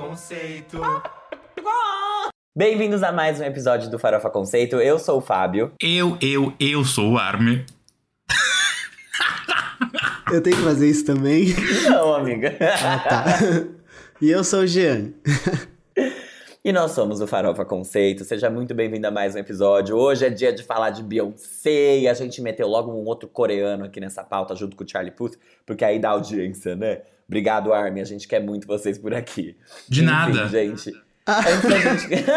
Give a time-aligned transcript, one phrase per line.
[0.00, 0.80] Conceito.
[2.56, 4.76] Bem-vindos a mais um episódio do Farofa Conceito.
[4.76, 5.72] Eu sou o Fábio.
[5.78, 7.66] Eu, eu, eu sou o Arme.
[10.32, 11.48] Eu tenho que fazer isso também?
[11.84, 12.56] Não, amiga.
[12.82, 13.38] Ah, tá.
[14.22, 15.12] E eu sou o Jean.
[16.64, 18.24] E nós somos o Farofa Conceito.
[18.24, 19.96] Seja muito bem-vindo a mais um episódio.
[19.96, 23.84] Hoje é dia de falar de Beyoncé e a gente meteu logo um outro coreano
[23.84, 27.02] aqui nessa pauta junto com o Charlie Puth, porque aí dá audiência, né?
[27.30, 28.00] Obrigado, Armin.
[28.00, 29.56] A gente quer muito vocês por aqui.
[29.88, 30.48] De Enfim, nada.
[30.48, 30.90] gente.
[31.24, 32.24] Antes da gente...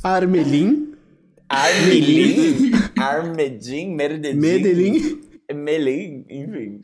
[0.00, 0.94] Armelin.
[1.48, 2.70] Armelin?
[2.96, 3.96] Armedin?
[3.96, 4.38] Merdedin?
[4.38, 5.29] Medellín.
[5.52, 6.82] Melim, enfim.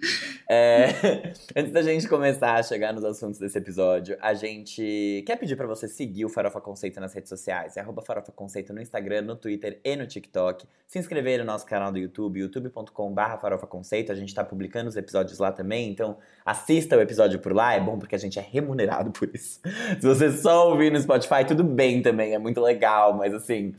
[0.48, 5.56] É, antes da gente começar a chegar nos assuntos desse episódio, a gente quer pedir
[5.56, 7.76] pra você seguir o Farofa Conceito nas redes sociais.
[7.76, 10.66] É arroba Farofa Conceito no Instagram, no Twitter e no TikTok.
[10.86, 14.12] Se inscrever no nosso canal do YouTube, youtube.com.br Farofa Conceito.
[14.12, 17.74] A gente tá publicando os episódios lá também, então assista o episódio por lá.
[17.74, 19.60] É bom porque a gente é remunerado por isso.
[20.01, 23.74] Se você só ouvir no Spotify, tudo bem também, é muito legal, mas assim.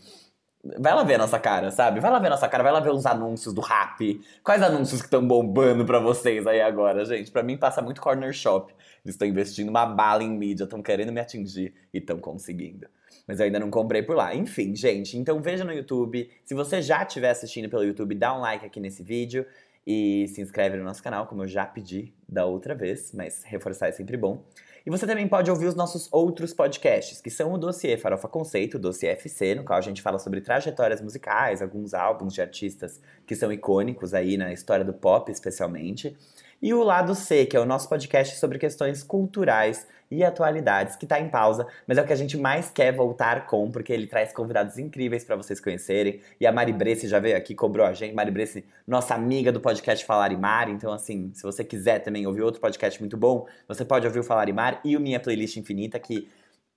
[0.63, 1.99] Vai lá ver a nossa cara, sabe?
[1.99, 4.19] Vai lá ver a nossa cara, vai lá ver os anúncios do rap.
[4.43, 7.31] Quais anúncios que estão bombando pra vocês aí agora, gente?
[7.31, 8.73] Pra mim passa muito corner shop.
[9.05, 12.87] Eles estão investindo uma bala em mídia, estão querendo me atingir e estão conseguindo.
[13.27, 14.33] Mas eu ainda não comprei por lá.
[14.35, 16.29] Enfim, gente, então veja no YouTube.
[16.43, 19.45] Se você já estiver assistindo pelo YouTube, dá um like aqui nesse vídeo
[19.85, 23.87] e se inscreve no nosso canal, como eu já pedi da outra vez, mas reforçar
[23.87, 24.43] é sempre bom.
[24.87, 28.75] E você também pode ouvir os nossos outros podcasts, que são o Dossiê Farofa Conceito,
[28.75, 33.01] o Dossiê FC, no qual a gente fala sobre trajetórias musicais, alguns álbuns de artistas
[33.25, 36.15] que são icônicos aí na história do pop, especialmente.
[36.61, 41.05] E o Lado C, que é o nosso podcast sobre questões culturais e atualidades, que
[41.05, 44.07] tá em pausa, mas é o que a gente mais quer voltar com, porque ele
[44.07, 46.21] traz convidados incríveis para vocês conhecerem.
[46.39, 48.13] E a Mari Bresse já veio aqui, cobrou a gente.
[48.13, 50.69] Mari Bresse, nossa amiga do podcast Falar e Mar.
[50.69, 54.23] Então, assim, se você quiser também ouvir outro podcast muito bom, você pode ouvir o
[54.23, 56.27] Falar e Mar e o Minha Playlist Infinita, que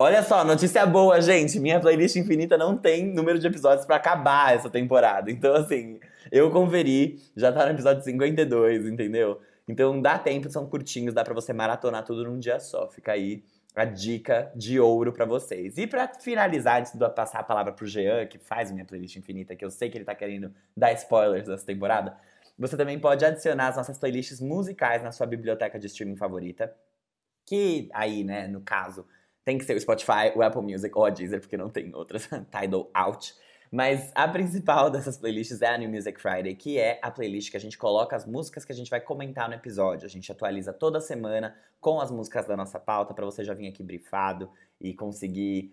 [0.02, 1.60] Olha só, notícia boa, gente.
[1.60, 5.30] Minha playlist infinita não tem número de episódios pra acabar essa temporada.
[5.30, 6.00] Então, assim,
[6.32, 9.38] eu conferi, já tá no episódio 52, entendeu?
[9.70, 12.88] Então dá tempo, são curtinhos, dá pra você maratonar tudo num dia só.
[12.88, 13.44] Fica aí
[13.74, 15.78] a dica de ouro pra vocês.
[15.78, 19.54] E pra finalizar, antes de passar a palavra pro Jean, que faz minha playlist infinita,
[19.54, 22.16] que eu sei que ele tá querendo dar spoilers dessa temporada,
[22.58, 26.74] você também pode adicionar as nossas playlists musicais na sua biblioteca de streaming favorita.
[27.46, 29.06] Que aí, né, no caso,
[29.44, 32.28] tem que ser o Spotify, o Apple Music ou a Deezer, porque não tem outras.
[32.50, 33.34] Tidal out.
[33.70, 37.56] Mas a principal dessas playlists é a New Music Friday, que é a playlist que
[37.56, 40.06] a gente coloca as músicas que a gente vai comentar no episódio.
[40.06, 43.68] A gente atualiza toda semana com as músicas da nossa pauta para você já vir
[43.68, 45.72] aqui brifado e conseguir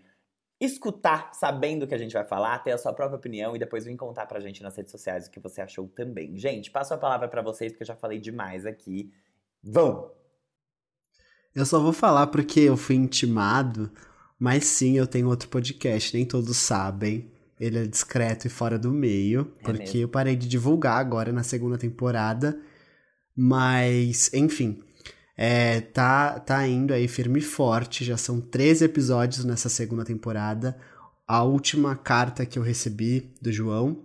[0.60, 3.86] escutar, sabendo o que a gente vai falar, ter a sua própria opinião e depois
[3.86, 6.36] vir contar pra gente nas redes sociais o que você achou também.
[6.38, 9.14] Gente, passo a palavra para vocês porque eu já falei demais aqui.
[9.64, 10.12] Vão!
[11.54, 13.92] Eu só vou falar porque eu fui intimado,
[14.38, 17.32] mas sim, eu tenho outro podcast, nem todos sabem.
[17.60, 20.02] Ele é discreto e fora do meio, É porque mesmo?
[20.02, 22.58] eu parei de divulgar agora na segunda temporada.
[23.36, 24.80] Mas, enfim,
[25.36, 28.04] é, tá, tá indo aí firme e forte.
[28.04, 30.78] Já são 13 episódios nessa segunda temporada.
[31.28, 33.98] A última carta que eu recebi do João,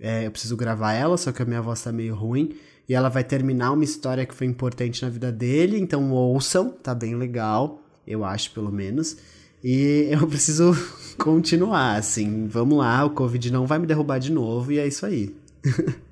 [0.00, 2.56] é, eu preciso gravar ela, só que a minha voz tá meio ruim.
[2.88, 6.94] E ela vai terminar uma história que foi importante na vida dele, então ouçam, tá
[6.94, 9.18] bem legal, eu acho pelo menos.
[9.62, 10.72] E eu preciso
[11.18, 15.04] continuar, assim, vamos lá, o Covid não vai me derrubar de novo, e é isso
[15.04, 15.34] aí.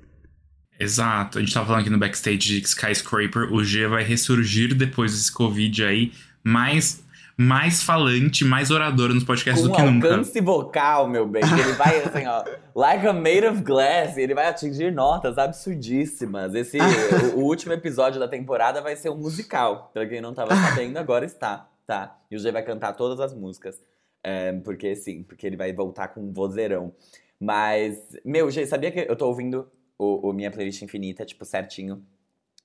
[0.79, 1.39] Exato.
[1.39, 3.51] A gente tava falando aqui no backstage de Skyscraper.
[3.51, 6.11] O G vai ressurgir depois desse Covid aí,
[6.43, 7.03] mais,
[7.35, 10.07] mais falante, mais orador nos podcasts com do que nunca.
[10.07, 11.41] alcance vocal, meu bem.
[11.43, 12.43] Ele vai assim, ó,
[12.75, 16.53] like a made of glass, ele vai atingir notas absurdíssimas.
[16.53, 19.89] Esse, o, o último episódio da temporada vai ser um musical.
[19.91, 22.19] Pra quem não tava sabendo, agora está, tá?
[22.29, 23.81] E o G vai cantar todas as músicas.
[24.21, 26.93] É, porque sim, porque ele vai voltar com um vozeirão.
[27.39, 32.05] Mas, meu, G, sabia que eu tô ouvindo o, o Minha Playlist Infinita, tipo, certinho,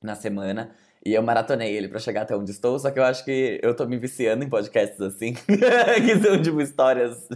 [0.02, 0.74] na semana.
[1.04, 3.74] E eu maratonei ele pra chegar até onde estou, só que eu acho que eu
[3.74, 7.28] tô me viciando em podcasts assim, que são tipo histórias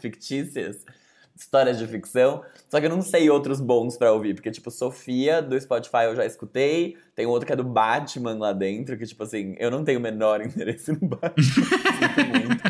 [0.00, 0.84] fictícias,
[1.36, 5.42] histórias de ficção, só que eu não sei outros bons pra ouvir, porque tipo, Sofia
[5.42, 9.22] do Spotify eu já escutei, tem outro que é do Batman lá dentro, que tipo
[9.24, 12.64] assim, eu não tenho o menor interesse no Batman, sinto muito.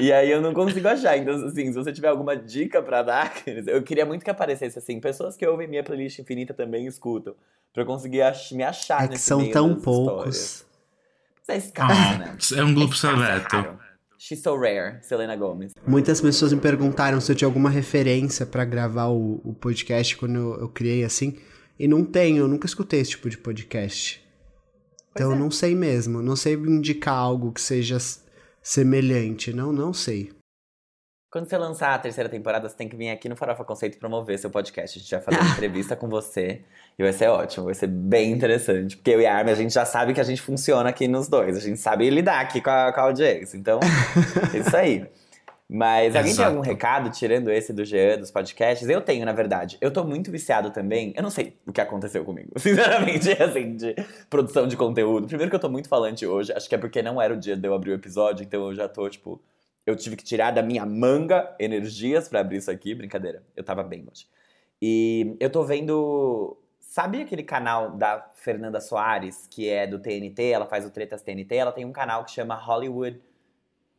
[0.00, 1.16] E aí eu não consigo achar.
[1.16, 4.98] Então, assim, se você tiver alguma dica pra dar, eu queria muito que aparecesse assim,
[4.98, 7.34] pessoas que ouvem minha playlist infinita também escutam.
[7.72, 10.04] Pra eu conseguir ach- me achar É que são meio tão das histórias.
[10.04, 10.66] poucos.
[11.46, 12.36] Mas é escasso, Ah, né?
[12.56, 13.78] é um grupo escasso, é seleto.
[14.24, 15.72] She's so rare, Selena Gomez.
[15.84, 20.36] Muitas pessoas me perguntaram se eu tinha alguma referência pra gravar o, o podcast quando
[20.36, 21.38] eu, eu criei assim.
[21.76, 24.24] E não tenho, eu nunca escutei esse tipo de podcast.
[25.10, 25.34] Então é.
[25.34, 26.22] eu não sei mesmo.
[26.22, 27.98] Não sei indicar algo que seja
[28.62, 29.52] semelhante.
[29.52, 30.30] Não, não sei.
[31.32, 34.38] Quando você lançar a terceira temporada, você tem que vir aqui no Farofa Conceito promover
[34.38, 34.98] seu podcast.
[34.98, 36.60] A gente vai fazer uma entrevista com você
[36.98, 38.98] e vai ser ótimo, vai ser bem interessante.
[38.98, 41.28] Porque eu e a Armin, a gente já sabe que a gente funciona aqui nos
[41.28, 41.56] dois.
[41.56, 43.56] A gente sabe lidar aqui com a, com a audiência.
[43.56, 43.80] Então,
[44.52, 45.06] é isso aí.
[45.66, 46.50] Mas alguém tem Exato.
[46.50, 48.86] algum recado, tirando esse do Jean, dos podcasts?
[48.86, 49.78] Eu tenho, na verdade.
[49.80, 51.14] Eu tô muito viciado também.
[51.16, 53.96] Eu não sei o que aconteceu comigo, sinceramente, assim, de
[54.28, 55.26] produção de conteúdo.
[55.28, 57.56] Primeiro que eu tô muito falante hoje, acho que é porque não era o dia
[57.56, 59.40] de eu abrir o episódio, então eu já tô, tipo.
[59.84, 62.94] Eu tive que tirar da minha manga energias pra abrir isso aqui.
[62.94, 64.26] Brincadeira, eu tava bem hoje.
[64.80, 66.56] E eu tô vendo.
[66.80, 70.50] Sabe aquele canal da Fernanda Soares, que é do TNT?
[70.50, 71.54] Ela faz o Tretas TNT.
[71.56, 73.20] Ela tem um canal que chama Hollywood.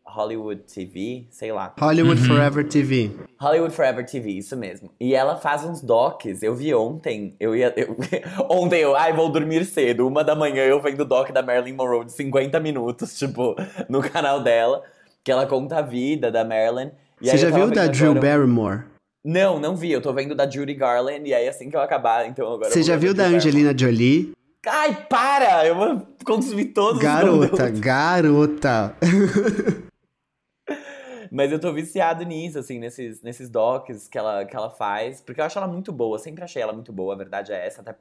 [0.05, 1.73] Hollywood TV, sei lá.
[1.79, 2.27] Hollywood Uhum.
[2.27, 3.11] Forever TV.
[3.39, 4.91] Hollywood Forever TV, isso mesmo.
[4.99, 6.43] E ela faz uns docs.
[6.43, 7.35] Eu vi ontem.
[7.39, 7.73] Eu ia.
[7.77, 7.95] eu-
[8.49, 10.05] ontem eu, ai, vou dormir cedo.
[10.05, 13.55] Uma da manhã eu vendo doc da Marilyn Monroe de 50 minutos, tipo,
[13.89, 14.83] no canal dela.
[15.23, 16.91] Que ela conta a vida da Marilyn.
[17.21, 18.83] Você já viu da Drew agora Barrymore?
[19.23, 19.91] Não, não vi.
[19.91, 21.27] Eu tô vendo da Judy Garland.
[21.27, 22.69] E aí assim que eu acabar, então agora.
[22.69, 23.25] Você já viu da.
[23.25, 24.33] Angelina Jolie?
[24.65, 25.65] Ai, para!
[25.65, 28.95] Eu vou consumir todos os Garota, garota.
[31.29, 35.19] Mas eu tô viciado nisso, assim, nesses, nesses docs que ela, que ela faz.
[35.19, 37.81] Porque eu acho ela muito boa, sempre achei ela muito boa, a verdade é essa.
[37.81, 37.95] Até,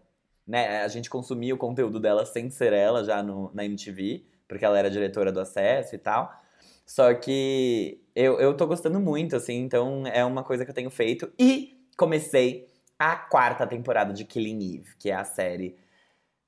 [0.46, 4.64] né, a gente consumia o conteúdo dela sem ser ela já no, na MTV, porque
[4.64, 6.30] ela era diretora do Acesso e tal.
[6.92, 10.90] Só que eu, eu tô gostando muito, assim, então é uma coisa que eu tenho
[10.90, 11.32] feito.
[11.38, 12.68] E comecei
[12.98, 15.74] a quarta temporada de Killing Eve, que é a série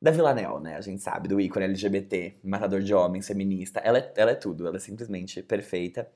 [0.03, 0.77] da Villanelle, né?
[0.77, 3.81] A gente sabe, do ícone LGBT, matador de homens, feminista.
[3.81, 6.07] Ela é, ela é tudo, ela é simplesmente perfeita.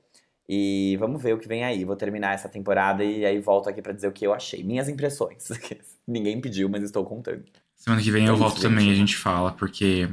[0.47, 1.83] E vamos ver o que vem aí.
[1.83, 4.63] Vou terminar essa temporada e aí volto aqui pra dizer o que eu achei.
[4.63, 5.47] Minhas impressões.
[6.07, 7.45] Ninguém pediu, mas estou contando.
[7.75, 10.07] Semana que vem É eu volto também, a gente fala, porque.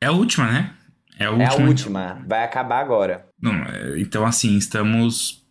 [0.00, 0.76] É a última, né?
[1.18, 1.64] É a É última.
[1.64, 2.24] a última.
[2.26, 3.26] Vai acabar agora.
[3.40, 5.44] Não, é, então, assim, estamos.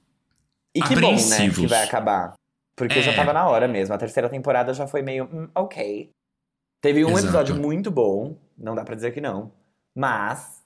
[0.76, 1.08] E que bom, né?
[1.16, 1.58] Apreensivos.
[1.60, 2.34] Que vai acabar.
[2.76, 3.16] Porque já É.
[3.16, 3.94] tava na hora mesmo.
[3.94, 5.26] A terceira temporada já foi meio.
[5.32, 6.10] hum, ok.
[6.82, 7.26] Teve um Exato.
[7.26, 8.36] episódio muito bom.
[8.58, 9.52] Não dá pra dizer que não.
[9.96, 10.62] Mas.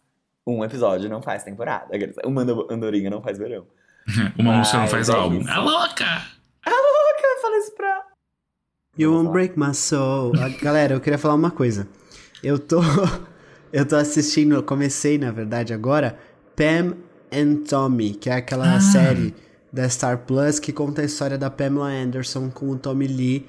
[0.49, 1.87] Um episódio não faz temporada.
[2.25, 3.67] Uma ando- andorinha não faz verão.
[4.39, 5.39] Uma música não Mas faz é álbum.
[5.41, 5.49] isso.
[5.49, 6.05] É louca!
[6.65, 8.03] Eu falei isso pra.
[8.97, 10.31] You won't break my soul.
[10.41, 11.87] Ah, Galera, eu queria falar uma coisa.
[12.41, 12.79] Eu tô.
[13.71, 16.17] Eu tô assistindo, eu comecei, na verdade, agora,
[16.55, 16.95] Pam
[17.31, 18.79] and Tommy, que é aquela Ah.
[18.79, 19.33] série
[19.71, 23.45] da Star Plus que conta a história da Pamela Anderson com o Tommy Lee,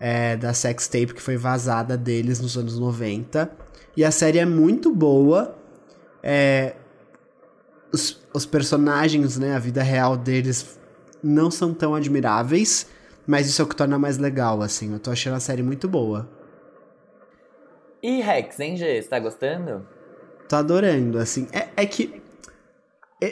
[0.00, 3.50] é, da sex tape que foi vazada deles nos anos 90.
[3.96, 5.54] E a série é muito boa.
[6.22, 6.74] É,
[7.92, 10.78] os, os personagens, né, a vida real deles
[11.22, 12.86] não são tão admiráveis,
[13.26, 14.92] mas isso é o que torna mais legal, assim.
[14.92, 16.28] Eu tô achando a série muito boa.
[18.02, 19.02] E Rex, hein, G?
[19.02, 19.86] Você tá gostando?
[20.48, 21.46] Tô adorando, assim.
[21.52, 22.20] É, é que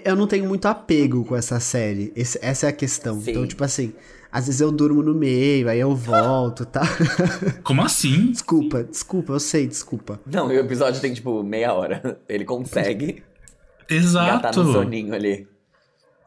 [0.04, 2.12] eu não tenho muito apego com essa série.
[2.14, 3.20] Esse- essa é a questão.
[3.20, 3.30] Sim.
[3.30, 3.94] Então, tipo assim,
[4.30, 6.82] às vezes eu durmo no meio, aí eu volto, tá?
[7.64, 8.30] Como assim?
[8.30, 10.20] desculpa, desculpa, eu sei, desculpa.
[10.26, 12.20] Não, e o episódio tem, tipo, meia hora.
[12.28, 13.22] Ele consegue
[13.88, 14.42] Exato.
[14.42, 15.48] gatar no soninho ali.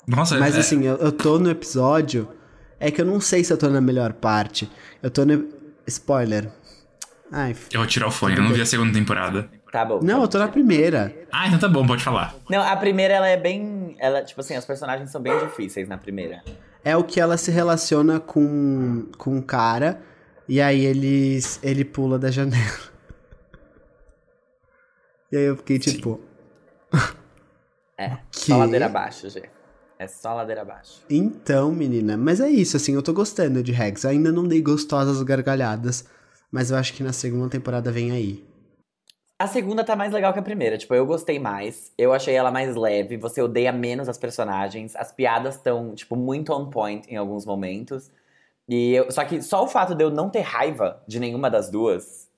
[0.08, 2.28] Nossa, Mas é- assim, eu, eu tô no episódio.
[2.80, 4.70] É que eu não sei se eu tô na melhor parte.
[5.04, 5.48] Eu tô no.
[5.86, 6.50] Spoiler.
[7.32, 7.52] Ai.
[7.52, 9.50] f- Eu vou tirar o fone, eu não vi a segunda temporada.
[9.72, 10.00] Tá bom.
[10.04, 10.44] Não, tá eu tô bom.
[10.46, 11.16] na primeira.
[11.32, 12.36] Ah, então tá bom, pode falar.
[12.50, 13.96] Não, a primeira, ela é bem...
[14.00, 16.44] Ela, tipo assim, as personagens são bem difíceis na primeira.
[16.84, 20.02] É o que ela se relaciona com, com um cara.
[20.50, 22.92] E aí ele, ele pula da janela.
[25.32, 26.20] E aí eu fiquei tipo.
[27.98, 28.48] É, Que?
[28.48, 29.44] só ladeira abaixo, G.
[29.98, 31.04] É só ladeira abaixo.
[31.10, 34.04] Então, menina, mas é isso, assim, eu tô gostando de Rex.
[34.04, 36.06] Eu ainda não dei gostosas gargalhadas,
[36.52, 38.44] mas eu acho que na segunda temporada vem aí.
[39.40, 40.78] A segunda tá mais legal que a primeira.
[40.78, 41.92] Tipo, eu gostei mais.
[41.98, 43.18] Eu achei ela mais leve.
[43.18, 44.96] Você odeia menos as personagens.
[44.96, 48.12] As piadas estão, tipo, muito on point em alguns momentos.
[48.70, 51.72] E eu, só que só o fato de eu não ter raiva de nenhuma das
[51.72, 52.30] duas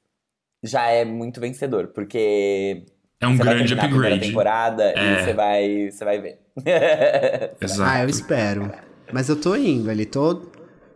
[0.63, 1.87] já é muito vencedor.
[1.87, 2.85] Porque
[3.19, 4.27] É um você vai grande a primeira upgrade.
[4.27, 4.95] temporada É.
[4.95, 6.39] e você vai, você vai ver.
[7.59, 7.81] Exato.
[7.91, 8.71] Ah, eu espero.
[9.11, 10.41] Mas eu tô indo ali, tô.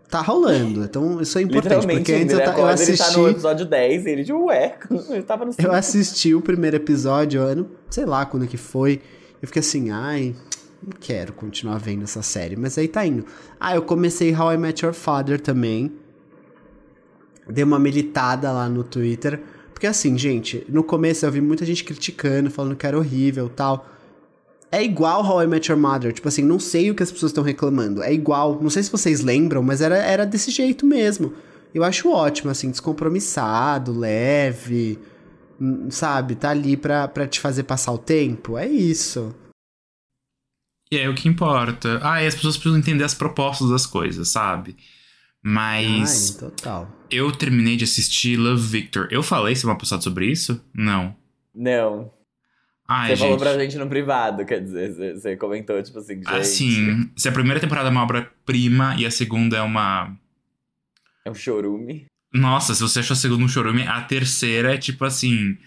[0.09, 0.83] Tá rolando.
[0.83, 3.19] Então isso é importante, porque antes eu, ta- eu acorda, ele tá assisti.
[3.19, 4.77] no episódio 10 e ele de ué,
[5.09, 9.01] ele tava no Eu assisti o primeiro episódio, eu não sei lá quando que foi.
[9.41, 10.33] Eu fiquei assim, ai,
[10.81, 13.25] não quero continuar vendo essa série, mas aí tá indo.
[13.59, 15.91] Ah, eu comecei How I Met Your Father também.
[17.49, 19.41] Dei uma militada lá no Twitter.
[19.73, 23.87] Porque assim, gente, no começo eu vi muita gente criticando, falando que era horrível tal.
[24.71, 26.11] É igual How I Met Your Mother.
[26.11, 28.03] Tipo assim, não sei o que as pessoas estão reclamando.
[28.03, 28.61] É igual.
[28.61, 31.33] Não sei se vocês lembram, mas era, era desse jeito mesmo.
[31.73, 34.99] Eu acho ótimo, assim, descompromissado, leve.
[35.89, 36.35] sabe?
[36.35, 38.57] Tá ali pra, pra te fazer passar o tempo.
[38.57, 39.33] É isso.
[40.91, 41.99] E é o que importa.
[42.01, 44.77] Ah, e as pessoas precisam entender as propostas das coisas, sabe?
[45.43, 46.31] Mas.
[46.31, 46.89] Ai, total.
[47.09, 49.07] Eu terminei de assistir Love Victor.
[49.11, 50.61] Eu falei semana passada sobre isso?
[50.73, 51.15] Não.
[51.53, 52.11] Não.
[52.87, 53.25] Ai, você gente.
[53.25, 56.27] falou pra gente no privado, quer dizer, você, comentou, tipo assim, gente.
[56.29, 60.15] Assim, se a primeira temporada é uma obra-prima e a segunda é uma.
[61.25, 62.05] É um chorume.
[62.33, 65.57] Nossa, se você achou a segunda um chorume, a terceira é tipo assim.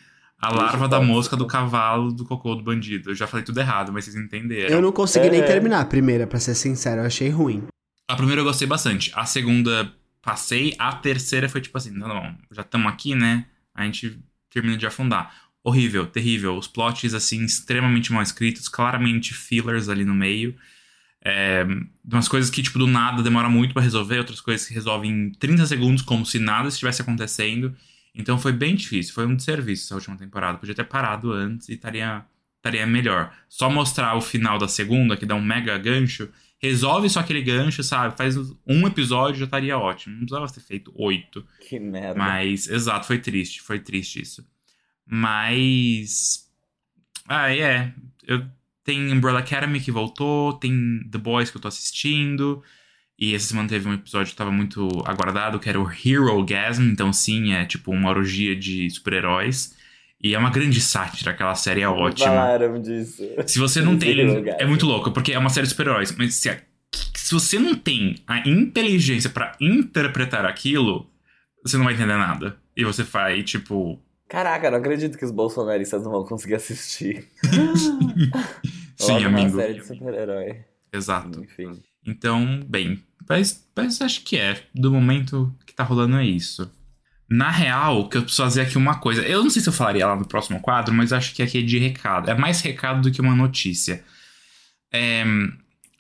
[0.43, 3.11] A larva da mosca do cavalo do cocô do bandido.
[3.11, 4.71] Eu já falei tudo errado, mas vocês entenderam.
[4.75, 5.45] Eu não consegui nem É.
[5.45, 7.03] terminar a primeira, pra ser sincero.
[7.03, 7.65] Eu achei ruim.
[8.09, 9.13] A primeira eu gostei bastante.
[9.15, 10.75] A segunda passei.
[10.79, 13.45] A terceira foi tipo assim: não, não, já estamos aqui, né?
[13.75, 15.31] A gente termina de afundar.
[15.63, 16.57] Horrível, terrível.
[16.57, 20.55] Os plots, assim, extremamente mal escritos, claramente fillers ali no meio.
[21.23, 21.67] É,
[22.05, 25.31] umas coisas que, tipo, do nada demora muito pra resolver, outras coisas que resolvem em
[25.33, 27.77] 30 segundos, como se nada estivesse acontecendo.
[28.15, 30.59] Então foi bem difícil, foi um desserviço essa última temporada.
[30.59, 32.25] Podia ter parado antes e estaria,
[32.57, 33.33] estaria melhor.
[33.49, 37.83] Só mostrar o final da segunda, que dá um mega gancho, resolve só aquele gancho,
[37.83, 38.17] sabe?
[38.17, 38.37] Faz
[38.67, 40.15] um episódio já estaria ótimo.
[40.15, 41.47] Não precisava ter feito oito.
[41.69, 42.19] Que merda.
[42.19, 44.45] Mas, exato, foi triste, foi triste isso.
[45.11, 46.47] Mas.
[47.29, 47.93] Ah, é.
[48.27, 48.45] Eu,
[48.85, 52.63] tem Umbrella Academy que voltou, tem The Boys que eu tô assistindo.
[53.19, 56.85] E essa semana teve um episódio que tava muito aguardado, que era o Hero Gasm.
[56.91, 59.77] Então, sim, é tipo uma orgia de super-heróis.
[60.23, 62.27] E é uma grande sátira, aquela série é ótima.
[62.29, 63.23] Falaram disso.
[63.47, 64.19] Se você não tem.
[64.59, 66.15] É muito louco, porque é uma série de super-heróis.
[66.17, 66.61] Mas se, a-
[67.15, 71.11] se você não tem a inteligência pra interpretar aquilo,
[71.65, 72.57] você não vai entender nada.
[72.77, 74.01] E você vai, tipo.
[74.31, 77.29] Caraca, não acredito que os bolsonaristas não vão conseguir assistir.
[78.97, 79.57] Sim, Logo uma amigo.
[79.57, 80.65] série de super-herói.
[80.93, 81.43] Exato.
[81.43, 81.83] Enfim.
[82.07, 83.03] Então, bem.
[83.29, 84.63] Mas, mas acho que é.
[84.73, 86.71] Do momento que tá rolando é isso.
[87.29, 89.23] Na real, que eu preciso fazer aqui uma coisa.
[89.23, 91.63] Eu não sei se eu falaria lá no próximo quadro, mas acho que aqui é
[91.63, 92.31] de recado.
[92.31, 94.05] É mais recado do que uma notícia.
[94.93, 95.25] É,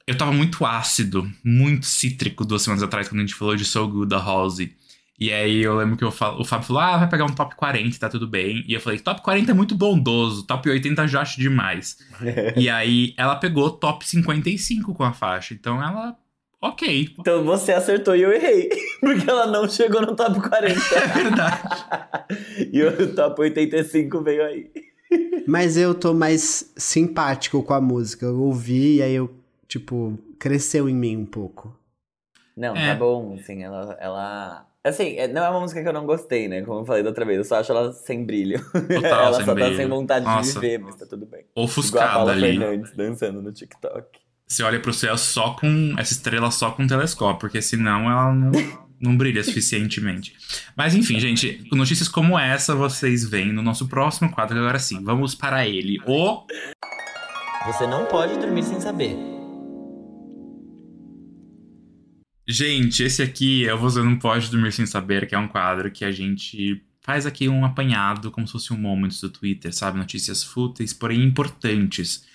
[0.06, 3.88] eu tava muito ácido, muito cítrico duas semanas atrás, quando a gente falou de So
[3.88, 4.76] Good da Halsey.
[5.20, 7.54] E aí eu lembro que eu falo, o Fábio falou: ah, vai pegar um top
[7.54, 8.64] 40, tá tudo bem.
[8.66, 11.98] E eu falei: top 40 é muito bondoso, top 80 já acho demais.
[12.56, 15.52] e aí ela pegou top 55 com a faixa.
[15.52, 16.16] Então ela.
[16.62, 17.14] Ok.
[17.18, 18.68] Então você acertou e eu errei.
[19.00, 20.74] Porque ela não chegou no top 40.
[20.94, 21.62] É verdade.
[22.72, 24.70] e o top 85 veio aí.
[25.46, 28.26] Mas eu tô mais simpático com a música.
[28.26, 29.30] Eu ouvi e aí eu,
[29.66, 31.74] tipo, cresceu em mim um pouco.
[32.56, 32.88] Não, É.
[32.92, 34.66] tá bom, assim, ela, ela.
[34.82, 36.62] Assim, é- não é uma música que eu não gostei, né?
[36.62, 38.58] Como eu falei da outra vez, eu só acho ela sem brilho.
[38.72, 38.80] Total,
[39.26, 39.70] ela sem só brilho.
[39.70, 40.52] tá sem vontade Nossa.
[40.54, 41.40] de viver, mas tá tudo bem.
[41.40, 42.40] Igual a Ofuscada Paula ali.
[42.58, 44.20] Fernandes dançando no TikTok.
[44.46, 45.94] Você olha pro céu só com.
[45.98, 48.50] Essa estrela só com um telescópio, porque senão ela não,
[49.00, 50.34] não brilha suficientemente.
[50.74, 54.58] Mas enfim, gente, notícias como essa vocês veem no nosso próximo quadro.
[54.58, 55.98] Agora sim, vamos para ele.
[56.06, 56.42] O.
[57.66, 59.14] Você não pode dormir sem saber.
[62.50, 65.88] Gente, esse aqui é o Você Não Pode Dormir Sem Saber, que é um quadro
[65.88, 69.96] que a gente faz aqui um apanhado, como se fosse um moments do Twitter, sabe?
[69.96, 72.26] Notícias fúteis, porém importantes.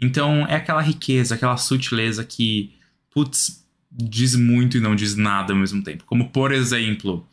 [0.00, 2.76] Então, é aquela riqueza, aquela sutileza que,
[3.10, 6.04] putz, diz muito e não diz nada ao mesmo tempo.
[6.04, 7.28] Como, por exemplo,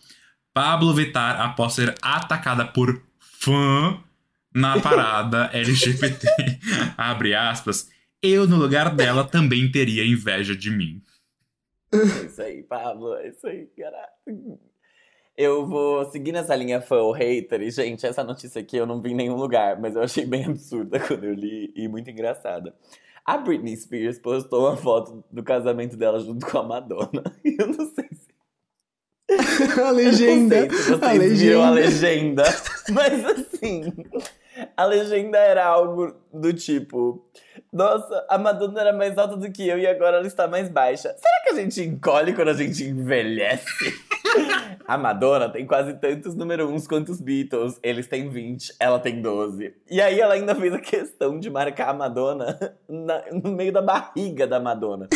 [0.51, 3.99] Pablo Vittar, após ser atacada por fã
[4.51, 6.27] na parada LGBT,
[6.97, 7.87] abre aspas,
[8.19, 11.03] eu no lugar dela também teria inveja de mim.
[11.93, 13.15] É isso aí, Pablo.
[13.15, 14.59] É isso aí, caralho.
[15.37, 17.61] Eu vou seguir nessa linha fã ou hater.
[17.61, 20.45] E, gente, essa notícia aqui eu não vi em nenhum lugar, mas eu achei bem
[20.45, 22.75] absurda quando eu li e muito engraçada.
[23.25, 27.23] A Britney Spears postou uma foto do casamento dela junto com a Madonna.
[27.45, 28.31] E eu não sei se
[29.79, 30.55] a legenda.
[30.57, 32.43] Eu não sei se a vocês viram a legenda.
[32.43, 32.63] legenda.
[32.89, 33.93] Mas assim,
[34.75, 37.25] a legenda era algo do tipo:
[37.71, 41.15] Nossa, a Madonna era mais alta do que eu e agora ela está mais baixa.
[41.17, 43.65] Será que a gente encolhe quando a gente envelhece?
[44.87, 47.77] A Madonna tem quase tantos número uns quanto os Beatles.
[47.83, 49.73] Eles têm 20, ela tem 12.
[49.89, 52.57] E aí ela ainda fez a questão de marcar a Madonna
[52.89, 55.07] na- no meio da barriga da Madonna.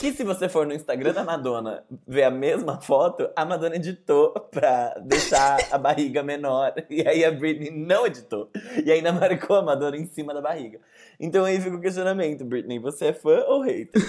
[0.00, 4.32] Que se você for no Instagram da Madonna ver a mesma foto, a Madonna editou
[4.50, 6.72] pra deixar a barriga menor.
[6.88, 8.50] E aí a Britney não editou.
[8.82, 10.80] E ainda marcou a Madonna em cima da barriga.
[11.20, 14.00] Então aí fica o questionamento, Britney, você é fã ou hater?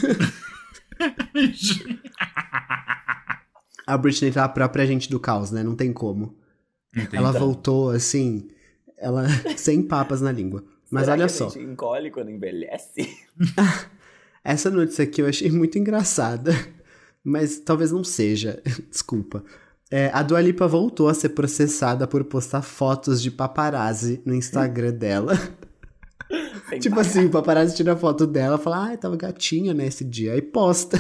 [3.86, 5.62] A Britney tá a própria gente do caos, né?
[5.62, 6.38] Não tem como.
[6.96, 7.18] Entendi.
[7.18, 8.48] Ela voltou assim,
[8.98, 9.26] ela
[9.58, 10.64] sem papas na língua.
[10.90, 13.10] Mas Será olha que só, a gente encolhe quando envelhece?
[14.44, 16.52] essa notícia aqui eu achei muito engraçada,
[17.24, 18.62] mas talvez não seja.
[18.90, 19.44] Desculpa.
[19.90, 24.94] É, a Dua Lipa voltou a ser processada por postar fotos de paparazzi no Instagram
[24.94, 25.34] dela.
[26.70, 30.32] Sem tipo assim, o paparazzi tira foto dela e fala, ai, tava gatinha nesse dia.
[30.32, 30.98] Aí posta.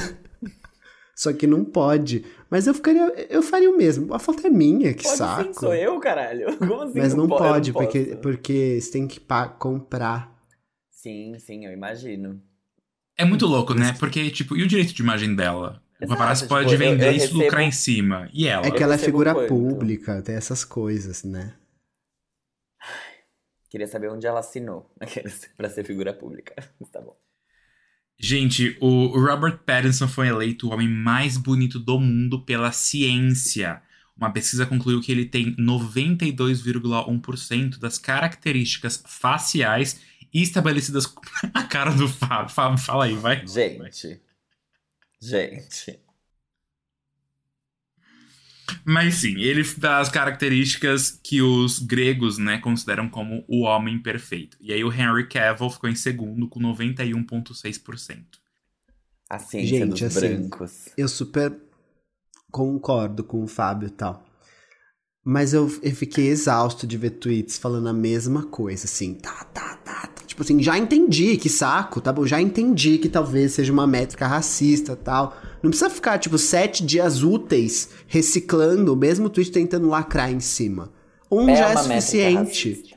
[1.16, 2.26] Só que não pode.
[2.50, 3.14] Mas eu ficaria.
[3.30, 4.14] Eu faria o mesmo.
[4.14, 5.44] A foto é minha, que Pode saco.
[5.44, 6.58] sim, sou eu, caralho.
[6.58, 7.00] Como assim?
[7.00, 7.86] Mas não pode, posso?
[7.86, 9.22] porque, porque você tem que
[9.60, 10.36] comprar.
[10.90, 12.42] Sim, sim, eu imagino.
[13.22, 13.94] É muito louco, né?
[14.00, 15.82] Porque, tipo, e o direito de imagem dela?
[16.00, 18.30] O Exato, paparazzi tipo, pode eu- vender eu isso e recebo- lucrar em cima.
[18.34, 18.66] E ela?
[18.66, 19.48] É que ela é figura quanto?
[19.50, 21.54] pública, tem essas coisas, né?
[23.70, 24.92] Queria saber onde ela assinou
[25.56, 26.56] pra ser figura pública.
[26.80, 27.16] Mas tá bom.
[28.20, 33.82] Gente, o Robert Pattinson foi eleito o homem mais bonito do mundo pela ciência.
[34.16, 40.00] Uma pesquisa concluiu que ele tem 92,1% das características faciais
[40.34, 41.22] estabelecidas com
[41.54, 42.54] a cara do Fábio.
[42.54, 43.46] Fábio, fala aí, vai.
[43.46, 44.22] Gente.
[45.20, 46.00] Gente.
[48.86, 54.58] Mas sim, ele dá as características que os gregos, né, consideram como o homem perfeito.
[54.60, 58.24] E aí o Henry Cavill ficou em segundo com 91,6%.
[59.30, 60.90] A ciência Gente, dos assim, brancos.
[60.98, 61.58] Eu super
[62.52, 64.31] concordo com o Fábio e tal.
[65.24, 69.75] Mas eu, eu fiquei exausto de ver tweets falando a mesma coisa, assim, tá, tá,
[69.84, 70.24] tá, tá.
[70.25, 72.25] Tipo assim, já entendi, que saco, tá bom?
[72.25, 75.38] Já entendi que talvez seja uma métrica racista tal.
[75.62, 80.92] Não precisa ficar, tipo, sete dias úteis reciclando o mesmo tweet tentando lacrar em cima.
[81.32, 82.96] Um já é uma métrica suficiente.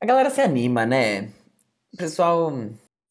[0.00, 1.30] A galera se anima, né?
[1.94, 2.52] O pessoal.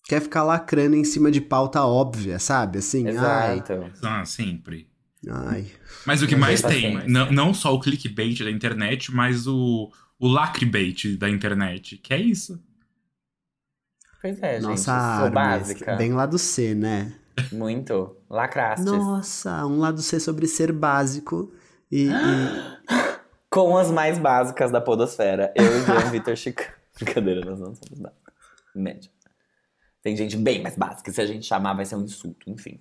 [0.06, 2.80] Quer ficar lacrando em cima de pauta óbvia, sabe?
[2.80, 3.92] Assim, ai, Exato.
[4.04, 4.91] Ah, sempre.
[5.30, 5.72] Ai.
[6.06, 7.10] Mas o que Não mais tem tem, paciência.
[7.10, 12.20] não, não só o clickbait da internet, mas o, o lacrebait da internet, que é
[12.20, 12.62] isso.
[14.22, 14.64] Pois é, gente.
[14.64, 14.94] Nossa Sou
[15.26, 15.96] arma, básica.
[15.96, 17.14] bem lá do C, né?
[17.52, 18.16] Muito.
[18.30, 18.86] Lacrastes.
[18.86, 21.52] Nossa, um lado C sobre ser básico
[21.92, 22.12] e, e-
[23.50, 25.52] Com as mais básicas da podosfera.
[25.56, 26.62] Eu e o Vitor Chico.
[26.96, 28.34] Brincadeira, nós não somos básicos.
[28.76, 29.10] Médio.
[30.04, 31.12] Tem gente bem mais básica.
[31.12, 32.50] Se a gente chamar, vai ser um insulto.
[32.50, 32.80] Enfim.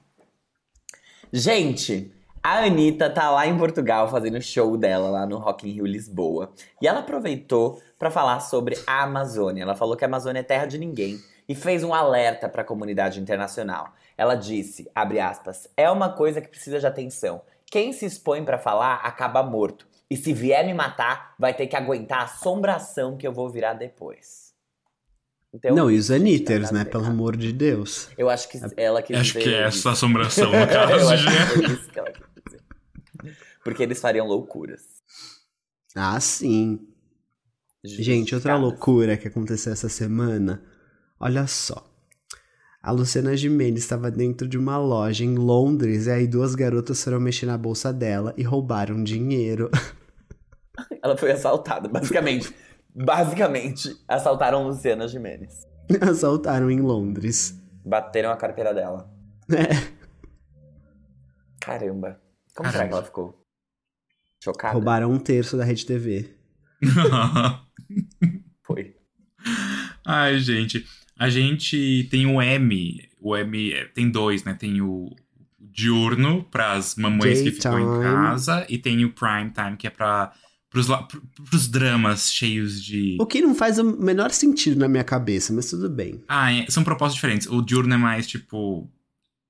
[1.33, 5.87] Gente, a Anitta tá lá em Portugal fazendo show dela lá no Rock in Rio
[5.87, 6.53] Lisboa.
[6.81, 9.62] E ela aproveitou pra falar sobre a Amazônia.
[9.62, 13.20] Ela falou que a Amazônia é terra de ninguém e fez um alerta pra comunidade
[13.20, 13.92] internacional.
[14.16, 17.42] Ela disse, abre aspas, é uma coisa que precisa de atenção.
[17.66, 19.87] Quem se expõe pra falar acaba morto.
[20.11, 23.74] E se vier me matar, vai ter que aguentar a assombração que eu vou virar
[23.74, 24.50] depois.
[25.53, 26.85] Então, Não, e os Anitters, Tá né?
[26.85, 28.09] Pelo amor de Deus.
[28.16, 29.79] eu acho que ela quis Acho dizer que é isso.
[29.79, 31.11] essa assombração, no eu caso.
[31.12, 32.22] acho que foi isso que ela quis.
[33.64, 34.83] Porque eles fariam loucuras.
[35.94, 36.87] Ah, sim.
[37.85, 40.62] Gente, outra loucura que aconteceu essa semana.
[41.18, 41.87] Olha só.
[42.83, 47.20] A Luciana Gimenez estava dentro de uma loja em Londres e aí duas garotas foram
[47.20, 49.70] mexer na bolsa dela e roubaram dinheiro.
[51.03, 52.55] Ela foi assaltada, basicamente.
[52.94, 55.66] basicamente, assaltaram Luciana Jimenez.
[56.01, 57.55] Assaltaram em Londres.
[57.85, 59.11] Bateram a carteira dela.
[59.51, 60.01] É,
[61.61, 62.20] Caramba.
[62.55, 62.88] Como será Caramba.
[62.88, 63.39] que ela ficou?
[64.42, 64.72] Chocada?
[64.74, 66.31] roubaram um terço da Rede TV.
[68.62, 68.94] Foi.
[70.05, 70.87] Ai, gente.
[71.18, 73.09] A gente tem o M.
[73.20, 74.55] O M é- tem dois, né?
[74.55, 75.14] Tem o
[75.61, 79.90] diurno para as mamães que ficam em casa e tem o prime time que é
[79.90, 80.33] para
[80.68, 80.87] pros,
[81.48, 85.68] pros dramas cheios de O que não faz o menor sentido na minha cabeça, mas
[85.70, 86.24] tudo bem.
[86.26, 87.46] Ah, é- são propostas diferentes.
[87.46, 88.90] O diurno é mais tipo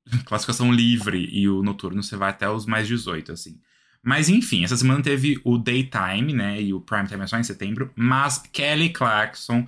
[0.27, 3.59] classificação livre e o noturno você vai até os mais 18, assim.
[4.03, 6.61] Mas enfim, essa semana teve o daytime, né?
[6.61, 7.93] E o prime time é só em setembro.
[7.95, 9.67] Mas Kelly Clarkson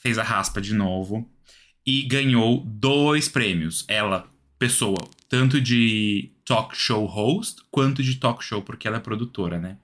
[0.00, 1.28] fez a raspa de novo
[1.86, 3.84] e ganhou dois prêmios.
[3.88, 9.58] Ela, pessoa, tanto de talk show host quanto de talk show, porque ela é produtora,
[9.58, 9.78] né?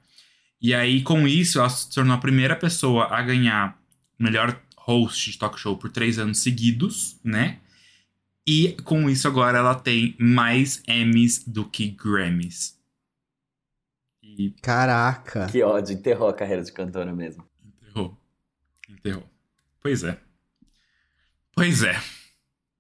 [0.61, 3.81] E aí, com isso, ela se tornou a primeira pessoa a ganhar
[4.19, 7.59] melhor host de talk show por três anos seguidos, né?
[8.47, 12.80] E com isso agora ela tem mais Emmys do que Grammys.
[14.41, 15.49] E Caraca.
[15.49, 17.45] Que ódio, enterrou a carreira de cantora mesmo.
[17.85, 18.17] enterrou.
[18.89, 19.25] Enterrou.
[19.83, 20.17] Pois é.
[21.55, 21.95] Pois é.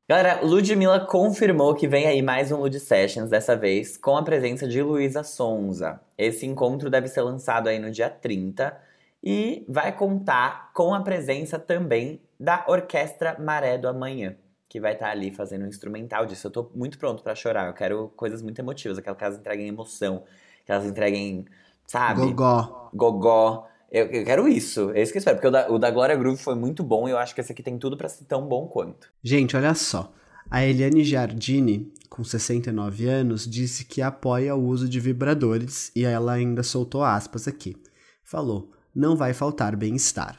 [0.08, 4.66] Galera, Ludmilla confirmou que vem aí mais um Lud Sessions, dessa vez com a presença
[4.66, 6.00] de Luísa Sonza.
[6.16, 8.74] Esse encontro deve ser lançado aí no dia 30
[9.22, 14.34] e vai contar com a presença também da Orquestra Maré do Amanhã,
[14.66, 16.46] que vai estar ali fazendo um instrumental disso.
[16.46, 19.68] Eu tô muito pronto pra chorar, eu quero coisas muito emotivas, aquelas que elas entreguem
[19.68, 20.24] emoção,
[20.64, 21.44] que elas entreguem,
[21.86, 22.20] sabe?
[22.20, 22.90] Gogó.
[22.94, 23.66] Gogó.
[23.90, 26.14] Eu, eu quero isso, é isso que eu espero, porque o da, o da Glória
[26.14, 28.46] Groove foi muito bom e eu acho que esse aqui tem tudo pra ser tão
[28.46, 29.08] bom quanto.
[29.22, 30.12] Gente, olha só.
[30.48, 36.32] A Eliane Giardini, com 69 anos, disse que apoia o uso de vibradores e ela
[36.32, 37.76] ainda soltou aspas aqui.
[38.24, 40.38] Falou: não vai faltar bem-estar.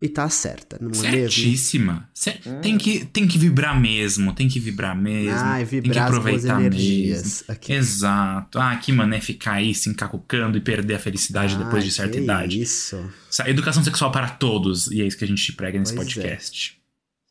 [0.00, 1.10] E tá certa, não é mesmo?
[1.32, 2.08] Certíssima.
[2.14, 5.32] Cer- Tem, que, tem que vibrar mesmo, tem que vibrar mesmo.
[5.36, 7.22] Ai, tem que vibrar as boas aproveitar energias.
[7.24, 7.44] mesmo.
[7.48, 7.72] Aqui.
[7.72, 8.58] Exato.
[8.60, 12.12] Ah, que mano é ficar aí se encacucando e perder a felicidade depois de certa
[12.12, 12.62] que idade.
[12.62, 13.10] Isso.
[13.46, 16.14] Educação sexual para todos, e é isso que a gente prega nesse Pois é.
[16.14, 16.78] podcast.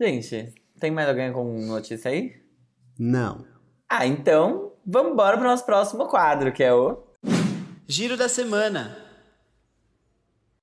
[0.02, 2.34] Gente, tem mais alguém com notícia aí?
[3.00, 3.46] Não.
[3.90, 7.02] Ah, então vamos embora pro nosso próximo quadro, que é o.
[7.88, 8.98] Giro da semana.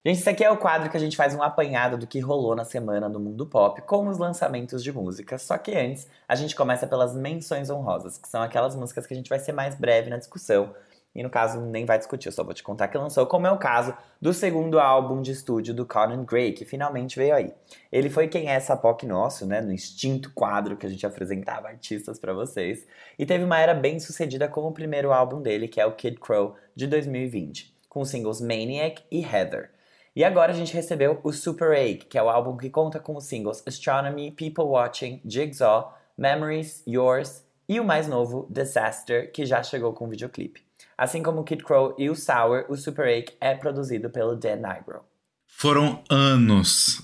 [0.06, 2.54] Gente, esse aqui é o quadro que a gente faz um apanhado do que rolou
[2.54, 5.38] na semana no mundo pop com os lançamentos de música.
[5.38, 9.16] Só que antes, a gente começa pelas menções honrosas, que são aquelas músicas que a
[9.16, 10.74] gente vai ser mais breve na discussão.
[11.14, 13.50] E no caso, nem vai discutir, eu só vou te contar que lançou, como é
[13.50, 17.54] o caso do segundo álbum de estúdio do Conan Gray, que finalmente veio aí.
[17.90, 21.68] Ele foi quem é essa POC nosso, né, no instinto quadro que a gente apresentava
[21.68, 22.86] artistas pra vocês,
[23.18, 26.18] e teve uma era bem sucedida com o primeiro álbum dele, que é o Kid
[26.18, 29.73] Crow, de 2020, com os singles Maniac e Heather.
[30.16, 33.16] E agora a gente recebeu o Super 8, que é o álbum que conta com
[33.16, 39.60] os singles Astronomy, People Watching, Jigsaw, Memories, Yours e o mais novo, Disaster, que já
[39.64, 40.62] chegou com videoclipe.
[40.96, 44.56] Assim como o Kid Crow e o Sour, o Super 8 é produzido pelo Dan
[44.56, 45.00] Nigro.
[45.48, 47.02] Foram anos,